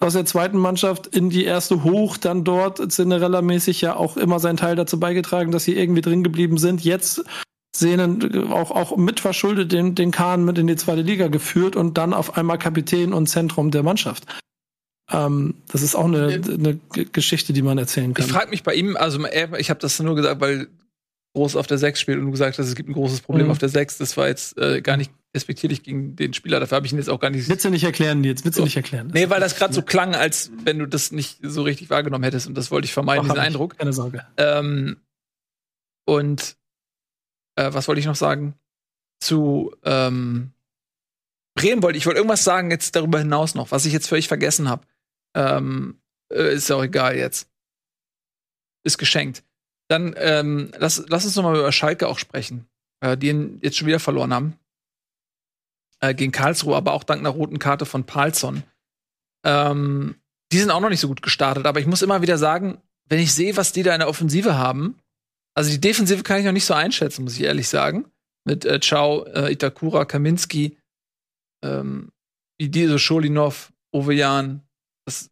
[0.00, 4.56] aus der zweiten Mannschaft in die erste hoch, dann dort Cinderella-mäßig ja auch immer seinen
[4.56, 6.82] Teil dazu beigetragen, dass sie irgendwie drin geblieben sind.
[6.82, 7.22] Jetzt
[7.74, 12.12] Szenen auch, auch mitverschuldet den, den Kahn mit in die zweite Liga geführt und dann
[12.12, 14.26] auf einmal Kapitän und Zentrum der Mannschaft.
[15.10, 16.78] Ähm, das ist auch eine, eine
[17.12, 18.26] Geschichte, die man erzählen kann.
[18.26, 19.24] Ich frage mich bei ihm, also
[19.58, 20.68] ich habe das nur gesagt, weil
[21.34, 23.52] Groß auf der 6 spielt und du gesagt hast, es gibt ein großes Problem mhm.
[23.52, 23.98] auf der 6.
[23.98, 26.58] Das war jetzt äh, gar nicht respektierlich gegen den Spieler.
[26.58, 27.48] Dafür habe ich ihn jetzt auch gar nicht.
[27.48, 28.44] Willst du nicht erklären, jetzt?
[28.44, 28.64] Willst du so.
[28.64, 29.12] nicht erklären?
[29.14, 32.48] Nee, weil das gerade so klang, als wenn du das nicht so richtig wahrgenommen hättest.
[32.48, 33.78] Und das wollte ich vermeiden, Ach, diesen Eindruck.
[33.78, 34.26] Keine Sorge.
[34.38, 34.96] Ähm,
[36.04, 36.56] und
[37.60, 38.54] äh, was wollte ich noch sagen?
[39.20, 40.52] Zu ähm,
[41.54, 44.68] Bremen wollte ich wollte irgendwas sagen jetzt darüber hinaus noch, was ich jetzt völlig vergessen
[44.68, 44.86] habe.
[45.34, 46.00] Ähm,
[46.32, 47.48] äh, ist ja auch egal jetzt.
[48.82, 49.44] Ist geschenkt.
[49.88, 52.66] Dann ähm, lass, lass uns noch mal über Schalke auch sprechen,
[53.00, 54.58] äh, die ihn jetzt schon wieder verloren haben.
[56.00, 58.62] Äh, gegen Karlsruhe, aber auch dank einer roten Karte von Palsson.
[59.44, 60.14] Ähm,
[60.52, 63.18] die sind auch noch nicht so gut gestartet, aber ich muss immer wieder sagen, wenn
[63.18, 64.96] ich sehe, was die da in der Offensive haben,
[65.54, 68.10] Also die Defensive kann ich noch nicht so einschätzen, muss ich ehrlich sagen.
[68.44, 70.78] Mit äh, Chao, äh, Itakura, Kaminski,
[71.62, 72.12] ähm,
[72.58, 74.62] Idiso Scholinov, Ovejan.
[75.06, 75.30] Das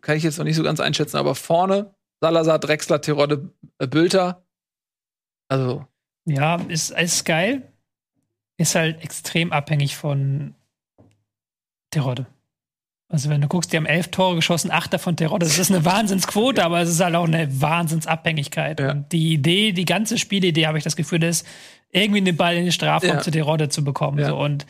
[0.00, 4.46] kann ich jetzt noch nicht so ganz einschätzen, aber vorne Salazar, Drexler, Terodde, äh, Bülter.
[5.48, 5.86] Also.
[6.24, 7.72] Ja, ist, ist geil.
[8.58, 10.54] Ist halt extrem abhängig von
[11.90, 12.26] Terodde.
[13.12, 15.44] Also wenn du guckst, die haben elf Tore geschossen, acht davon Terodde.
[15.44, 18.80] Das ist eine Wahnsinnsquote, aber es ist halt auch eine Wahnsinnsabhängigkeit.
[18.80, 18.92] Ja.
[18.92, 21.46] Und die Idee, die ganze Spielidee, habe ich das Gefühl, ist,
[21.90, 23.20] irgendwie den Ball in den Strafraum ja.
[23.20, 24.18] zu Terodde zu bekommen.
[24.18, 24.28] Ja.
[24.28, 24.38] So.
[24.38, 24.66] Und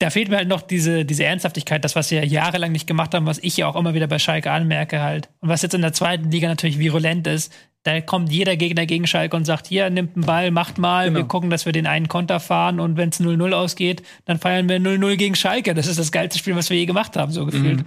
[0.00, 3.24] da fehlt mir halt noch diese, diese Ernsthaftigkeit, das, was wir jahrelang nicht gemacht haben,
[3.24, 5.30] was ich ja auch immer wieder bei Schalke anmerke halt.
[5.40, 7.50] Und was jetzt in der zweiten Liga natürlich virulent ist,
[7.86, 11.20] da kommt jeder Gegner gegen Schalke und sagt, hier, nimmt einen Ball, macht mal, genau.
[11.20, 14.68] wir gucken, dass wir den einen Konter fahren und wenn es 0-0 ausgeht, dann feiern
[14.68, 15.72] wir 0-0 gegen Schalke.
[15.72, 17.78] Das ist das geilste Spiel, was wir je gemacht haben, so gefühlt.
[17.78, 17.86] Mhm.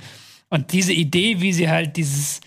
[0.50, 2.40] Und diese Idee, wie sie halt dieses,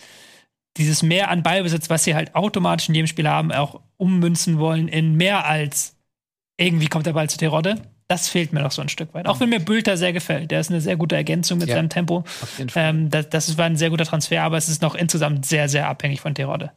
[0.78, 4.88] dieses Mehr an Ballbesitz, was sie halt automatisch in jedem Spiel haben, auch ummünzen wollen
[4.88, 5.96] in mehr als
[6.56, 7.82] irgendwie kommt der Ball zu Terodde
[8.12, 9.26] das fehlt mir noch so ein Stück weit.
[9.26, 10.50] Auch wenn mir Bülter sehr gefällt.
[10.50, 12.24] Der ist eine sehr gute Ergänzung mit ja, seinem Tempo.
[12.74, 15.88] Ähm, das, das war ein sehr guter Transfer, aber es ist noch insgesamt sehr, sehr
[15.88, 16.72] abhängig von Terodde.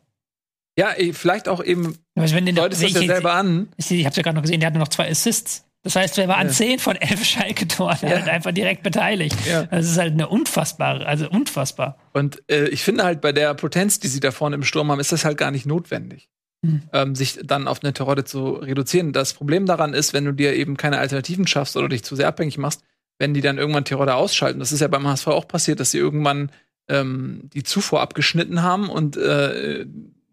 [0.78, 1.97] Ja, vielleicht auch eben.
[2.15, 3.69] Also wenn den, deutest das ja selber an.
[3.78, 5.63] Ich, ich hab's ja gerade noch gesehen, der hatte noch zwei Assists.
[5.84, 8.09] Das heißt, er war an zehn von elf Schalke-Toren ja.
[8.09, 9.36] halt einfach direkt beteiligt.
[9.47, 9.63] Ja.
[9.67, 11.99] Das ist halt eine unfassbare, also unfassbar.
[12.11, 14.99] Und äh, ich finde halt bei der Potenz, die sie da vorne im Sturm haben,
[14.99, 16.28] ist das halt gar nicht notwendig
[16.65, 16.82] mhm.
[16.93, 19.13] ähm, sich dann auf eine Terodde zu reduzieren.
[19.13, 22.28] Das Problem daran ist, wenn du dir eben keine Alternativen schaffst oder dich zu sehr
[22.28, 22.84] abhängig machst,
[23.17, 24.59] wenn die dann irgendwann Terodde ausschalten.
[24.59, 26.51] Das ist ja beim HSV auch passiert, dass sie irgendwann
[26.89, 29.86] ähm, die Zufuhr abgeschnitten haben und äh,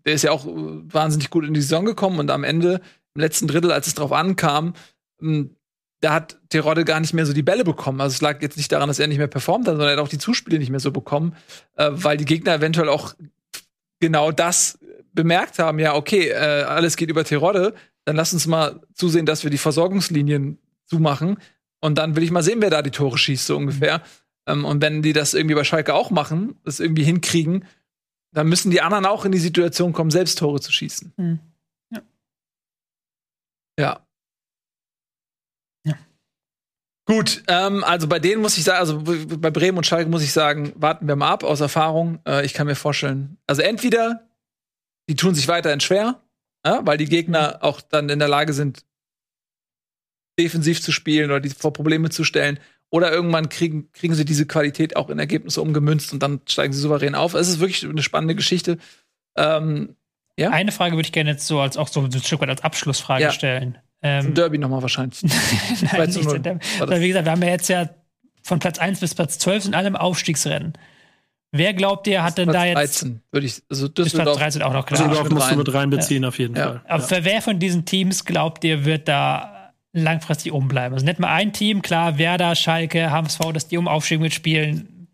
[0.05, 2.81] der ist ja auch wahnsinnig gut in die Saison gekommen und am Ende,
[3.15, 4.75] im letzten Drittel, als es drauf ankam,
[5.21, 5.57] ähm,
[6.01, 8.01] da hat Terodde gar nicht mehr so die Bälle bekommen.
[8.01, 10.05] Also es lag jetzt nicht daran, dass er nicht mehr performt hat, sondern er hat
[10.05, 11.37] auch die Zuspiele nicht mehr so bekommen,
[11.77, 13.15] äh, weil die Gegner eventuell auch
[14.01, 14.79] genau das
[15.15, 17.75] bemerkt haben, ja, okay, äh, alles geht über Terodde,
[18.05, 21.39] dann lass uns mal zusehen, dass wir die Versorgungslinien zumachen.
[21.81, 24.03] Und dann will ich mal sehen, wer da die Tore schießt, so ungefähr.
[24.47, 27.65] Ähm, und wenn die das irgendwie bei Schalke auch machen, das irgendwie hinkriegen,
[28.33, 31.13] dann müssen die anderen auch in die Situation kommen, selbst Tore zu schießen.
[31.17, 31.41] Mhm.
[31.91, 32.03] Ja.
[33.79, 34.07] Ja.
[35.85, 35.95] ja.
[37.07, 39.03] Gut, ähm, also bei denen muss ich sagen, also
[39.39, 42.21] bei Bremen und Schalke muss ich sagen, warten wir mal ab aus Erfahrung.
[42.27, 44.29] Äh, ich kann mir vorstellen, also entweder
[45.09, 46.21] die tun sich weiterhin schwer,
[46.65, 48.85] ja, weil die Gegner auch dann in der Lage sind,
[50.39, 52.59] defensiv zu spielen oder die vor Probleme zu stellen.
[52.93, 56.81] Oder irgendwann kriegen, kriegen sie diese Qualität auch in Ergebnisse umgemünzt und dann steigen sie
[56.81, 57.33] souverän auf.
[57.33, 58.77] Es ist wirklich eine spannende Geschichte.
[59.35, 59.97] Ähm,
[60.39, 60.51] ja?
[60.51, 63.23] Eine Frage würde ich gerne jetzt so als auch so ein Stück weit als Abschlussfrage
[63.23, 63.33] ja.
[63.33, 63.79] stellen.
[64.03, 65.23] Ähm, Derby nochmal wahrscheinlich.
[65.93, 67.89] Nein, nicht Wie gesagt, wir haben ja jetzt ja
[68.43, 70.75] von Platz 1 bis Platz 12 in allem Aufstiegsrennen.
[71.51, 73.03] Wer glaubt ihr, hat denn da jetzt.
[73.03, 75.01] 13, würde ich, also Düsseldorf, Platz 13 auch noch klar.
[75.01, 76.29] Düsseldorf musst du mit reinbeziehen, ja.
[76.29, 76.65] auf jeden ja.
[76.65, 76.83] Fall.
[76.89, 77.25] Aber ja.
[77.25, 79.52] wer von diesen Teams glaubt ihr, wird da
[79.93, 80.95] langfristig oben bleiben?
[80.95, 85.09] Also nicht mal ein Team, klar, Werder, Schalke, HSV, dass die um Aufstieg mitspielen.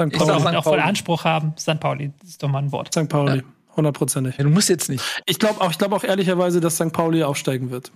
[0.00, 0.12] St.
[0.12, 0.30] Pauli.
[0.30, 1.54] Auch, auch voll Anspruch haben.
[1.58, 1.80] St.
[1.80, 2.92] Pauli, ist doch mal ein Wort.
[2.94, 3.08] St.
[3.08, 3.42] Pauli,
[3.76, 4.36] hundertprozentig.
[4.38, 5.02] Ja, du musst jetzt nicht.
[5.26, 6.92] Ich glaube auch, glaub auch ehrlicherweise, dass St.
[6.92, 7.90] Pauli aufsteigen wird.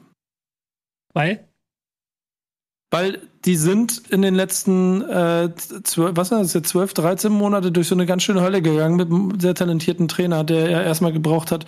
[1.12, 1.46] Weil?
[2.90, 7.72] Weil die sind in den letzten äh, zwölf, was war das jetzt, zwölf, 13 Monate
[7.72, 11.12] durch so eine ganz schöne Hölle gegangen mit einem sehr talentierten Trainer, der ja erstmal
[11.12, 11.64] gebraucht hat,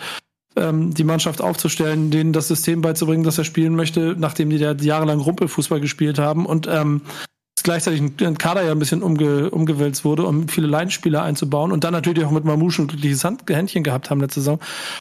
[0.55, 4.73] ähm, die Mannschaft aufzustellen, denen das System beizubringen, das er spielen möchte, nachdem die da
[4.73, 7.01] jahrelang Rumpelfußball gespielt haben und ähm,
[7.63, 11.93] gleichzeitig ein Kader ja ein bisschen umge umgewälzt wurde, um viele Laienspieler einzubauen und dann
[11.93, 14.59] natürlich auch mit Mamouche ein glückliches Hand Händchen gehabt haben letzte Saison.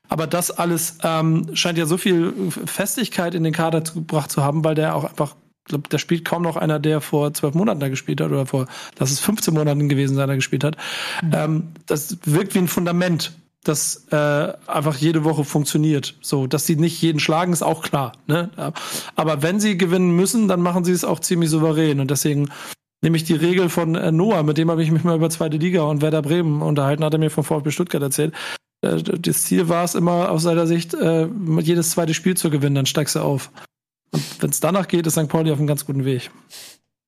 [0.09, 2.33] Aber das alles ähm, scheint ja so viel
[2.65, 5.37] Festigkeit in den Kader gebracht zu haben, weil der auch einfach
[5.67, 8.67] glaube, da spielt kaum noch einer, der vor zwölf Monaten da gespielt hat oder vor,
[8.99, 10.77] lass es 15 Monaten gewesen sein, der gespielt hat.
[11.23, 11.33] Mhm.
[11.35, 13.33] Ähm, das wirkt wie ein Fundament,
[13.65, 16.17] das äh, einfach jede Woche funktioniert.
[16.21, 18.13] So, dass sie nicht jeden schlagen, ist auch klar.
[18.27, 18.51] Ne?
[19.17, 22.01] Aber wenn sie gewinnen müssen, dann machen sie es auch ziemlich souverän.
[22.01, 22.51] Und deswegen
[23.03, 25.57] nehme ich die Regel von äh, Noah, mit dem habe ich mich mal über zweite
[25.57, 28.35] Liga und Werder Bremen unterhalten, hat er mir von VfB Stuttgart erzählt.
[28.81, 31.29] Äh, das Ziel war es immer aus seiner Sicht, äh,
[31.61, 33.51] jedes zweite Spiel zu gewinnen, dann steigst du auf.
[34.11, 35.29] Und wenn es danach geht, ist St.
[35.29, 36.31] Pauli auf einem ganz guten Weg.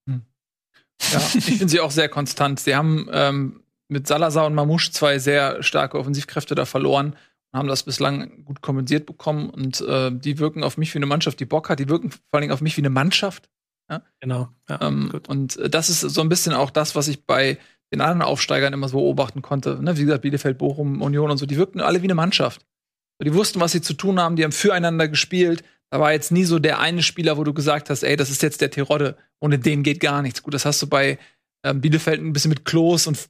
[0.07, 0.21] Hm.
[1.11, 2.59] Ja, ich finde sie auch sehr konstant.
[2.59, 7.15] Sie haben ähm, mit Salazar und Mamouche zwei sehr starke Offensivkräfte da verloren
[7.51, 9.49] und haben das bislang gut kompensiert bekommen.
[9.49, 11.79] Und äh, die wirken auf mich wie eine Mannschaft, die Bock hat.
[11.79, 13.49] Die wirken vor allen Dingen auf mich wie eine Mannschaft.
[13.89, 14.01] Ja?
[14.19, 14.49] Genau.
[14.69, 17.57] Ja, ähm, und äh, das ist so ein bisschen auch das, was ich bei
[17.93, 19.81] den anderen Aufsteigern immer so beobachten konnte.
[19.81, 19.97] Ne?
[19.97, 22.65] Wie gesagt, Bielefeld, Bochum, Union und so, die wirkten alle wie eine Mannschaft.
[23.23, 26.43] Die wussten, was sie zu tun haben, die haben füreinander gespielt, da war jetzt nie
[26.43, 29.57] so der eine Spieler, wo du gesagt hast, ey, das ist jetzt der Terodde, ohne
[29.57, 30.43] den geht gar nichts.
[30.43, 31.17] Gut, das hast du bei
[31.63, 33.29] ähm, Bielefeld ein bisschen mit Klos und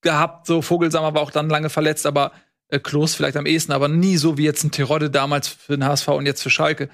[0.00, 2.32] gehabt, so Vogelsammer war auch dann lange verletzt, aber
[2.70, 5.84] Äh, Klos vielleicht am ehesten, aber nie so wie jetzt ein Terodde damals für den
[5.84, 6.90] HSV und jetzt für Schalke.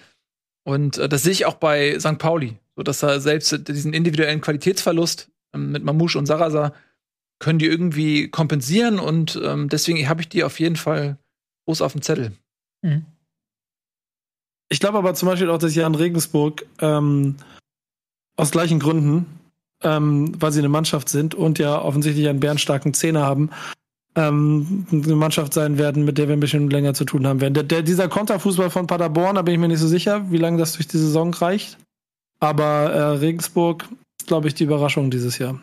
[0.64, 2.18] Und äh, das sehe ich auch bei St.
[2.18, 6.72] Pauli, so dass er selbst diesen individuellen Qualitätsverlust ähm, mit Mamouche und Sarasa
[7.40, 11.18] können die irgendwie kompensieren und ähm, deswegen habe ich die auf jeden Fall
[11.66, 12.32] groß auf dem Zettel.
[12.82, 13.05] Mhm.
[14.70, 17.36] Ich glaube aber zum Beispiel auch, dass Jan Regensburg ähm,
[18.36, 19.26] aus gleichen Gründen,
[19.82, 23.50] ähm, weil sie eine Mannschaft sind und ja offensichtlich einen bärenstarken Zehner haben,
[24.16, 27.54] ähm, eine Mannschaft sein werden, mit der wir ein bisschen länger zu tun haben werden.
[27.54, 30.58] Der, der, dieser Konterfußball von Paderborn, da bin ich mir nicht so sicher, wie lange
[30.58, 31.78] das durch die Saison reicht.
[32.40, 33.88] Aber äh, Regensburg
[34.20, 35.58] ist, glaube ich, die Überraschung dieses Jahr.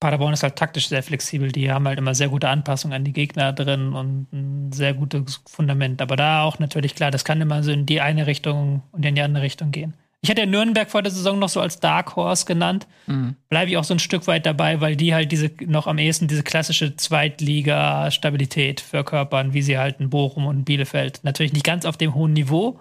[0.00, 1.50] Paderborn ist halt taktisch sehr flexibel.
[1.50, 5.40] Die haben halt immer sehr gute Anpassungen an die Gegner drin und ein sehr gutes
[5.48, 6.00] Fundament.
[6.00, 9.16] Aber da auch natürlich klar, das kann immer so in die eine Richtung und in
[9.16, 9.94] die andere Richtung gehen.
[10.20, 12.88] Ich hatte ja Nürnberg vor der Saison noch so als Dark Horse genannt.
[13.06, 13.36] Mhm.
[13.48, 16.26] Bleibe ich auch so ein Stück weit dabei, weil die halt diese noch am ehesten
[16.26, 21.20] diese klassische Zweitliga-Stabilität verkörpern, wie sie halt in Bochum und Bielefeld.
[21.22, 22.80] Natürlich nicht ganz auf dem hohen Niveau,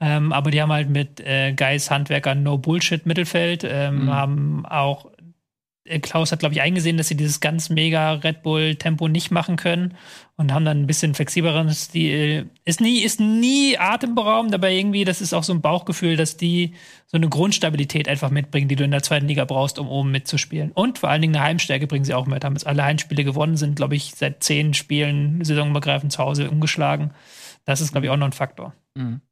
[0.00, 4.14] ähm, aber die haben halt mit äh, Geis Handwerkern No Bullshit Mittelfeld, ähm, mhm.
[4.14, 5.09] haben auch
[6.02, 9.94] Klaus hat, glaube ich, eingesehen, dass sie dieses ganz mega Red Bull-Tempo nicht machen können
[10.36, 12.50] und haben dann ein bisschen flexibleren Stil.
[12.66, 16.74] Ist nie, ist nie atemberaubend, aber irgendwie, das ist auch so ein Bauchgefühl, dass die
[17.06, 20.70] so eine Grundstabilität einfach mitbringen, die du in der zweiten Liga brauchst, um oben mitzuspielen.
[20.72, 22.44] Und vor allen Dingen eine Heimstärke bringen sie auch mit.
[22.44, 27.12] Haben jetzt alle Heimspiele gewonnen, sind, glaube ich, seit zehn Spielen saisonübergreifend zu Hause umgeschlagen.
[27.64, 28.74] Das ist, glaube ich, auch noch ein Faktor.
[28.94, 29.22] Mhm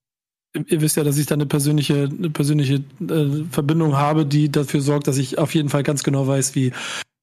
[0.55, 4.81] ihr wisst ja, dass ich da eine persönliche, eine persönliche äh, Verbindung habe, die dafür
[4.81, 6.73] sorgt, dass ich auf jeden Fall ganz genau weiß, wie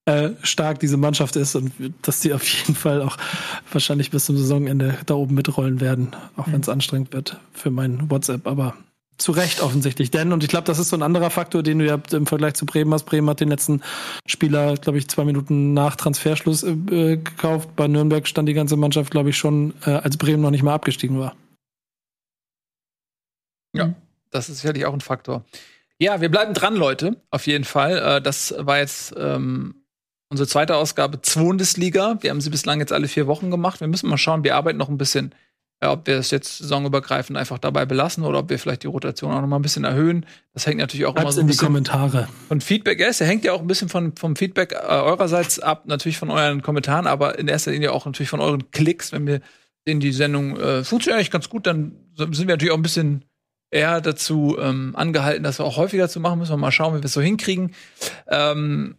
[0.06, 1.72] äh, stark diese Mannschaft ist und
[2.04, 3.18] dass sie auf jeden Fall auch
[3.72, 6.74] wahrscheinlich bis zum Saisonende da oben mitrollen werden, auch wenn es mhm.
[6.74, 8.48] anstrengend wird für mein WhatsApp.
[8.48, 8.76] Aber
[9.18, 10.12] zu Recht offensichtlich.
[10.12, 12.56] Denn, und ich glaube, das ist so ein anderer Faktor, den du ja im Vergleich
[12.56, 13.06] zu Bremen hast.
[13.06, 13.82] Bremen hat den letzten
[14.28, 17.70] Spieler, glaube ich, zwei Minuten nach Transferschluss äh, gekauft.
[17.76, 20.74] Bei Nürnberg stand die ganze Mannschaft, glaube ich, schon, äh, als Bremen noch nicht mal
[20.74, 21.34] abgestiegen war.
[23.76, 23.96] Ja, mhm.
[24.32, 25.44] das ist sicherlich auch ein Faktor.
[25.98, 27.98] Ja, wir bleiben dran, Leute, auf jeden Fall.
[27.98, 29.76] Äh, das war jetzt ähm,
[30.30, 32.18] unsere zweite Ausgabe Bundesliga.
[32.22, 33.80] Wir haben sie bislang jetzt alle vier Wochen gemacht.
[33.80, 35.34] Wir müssen mal schauen, wir arbeiten noch ein bisschen,
[35.80, 39.32] äh, ob wir es jetzt saisonübergreifend einfach dabei belassen oder ob wir vielleicht die Rotation
[39.32, 40.26] auch noch mal ein bisschen erhöhen.
[40.54, 42.28] Das hängt natürlich auch Schreib's immer so ein in die Kommentare.
[42.50, 45.86] Von Feedback, ja, es hängt ja auch ein bisschen von, vom Feedback äh, eurerseits ab,
[45.86, 49.14] natürlich von euren Kommentaren, aber in erster Linie auch natürlich von euren Klicks.
[49.14, 49.40] Wenn wir
[49.86, 53.24] in die Sendung äh, funktioniert eigentlich ganz gut, dann sind wir natürlich auch ein bisschen
[53.76, 56.40] eher dazu ähm, angehalten, das auch häufiger zu machen.
[56.40, 57.76] Müssen wir mal schauen, wie wir es so hinkriegen.
[58.28, 58.98] Ähm,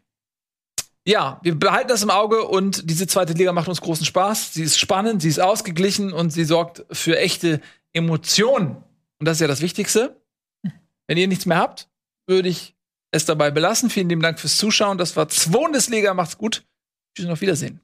[1.08, 4.52] ja, wir behalten das im Auge und diese zweite Liga macht uns großen Spaß.
[4.52, 7.60] Sie ist spannend, sie ist ausgeglichen und sie sorgt für echte
[7.92, 8.76] Emotionen.
[9.18, 10.20] Und das ist ja das Wichtigste.
[11.06, 11.88] Wenn ihr nichts mehr habt,
[12.26, 12.74] würde ich
[13.12, 13.88] es dabei belassen.
[13.88, 14.98] Vielen lieben Dank fürs Zuschauen.
[14.98, 16.12] Das war Bundesliga.
[16.12, 16.64] Macht's gut.
[17.14, 17.80] Tschüss und auf Wiedersehen.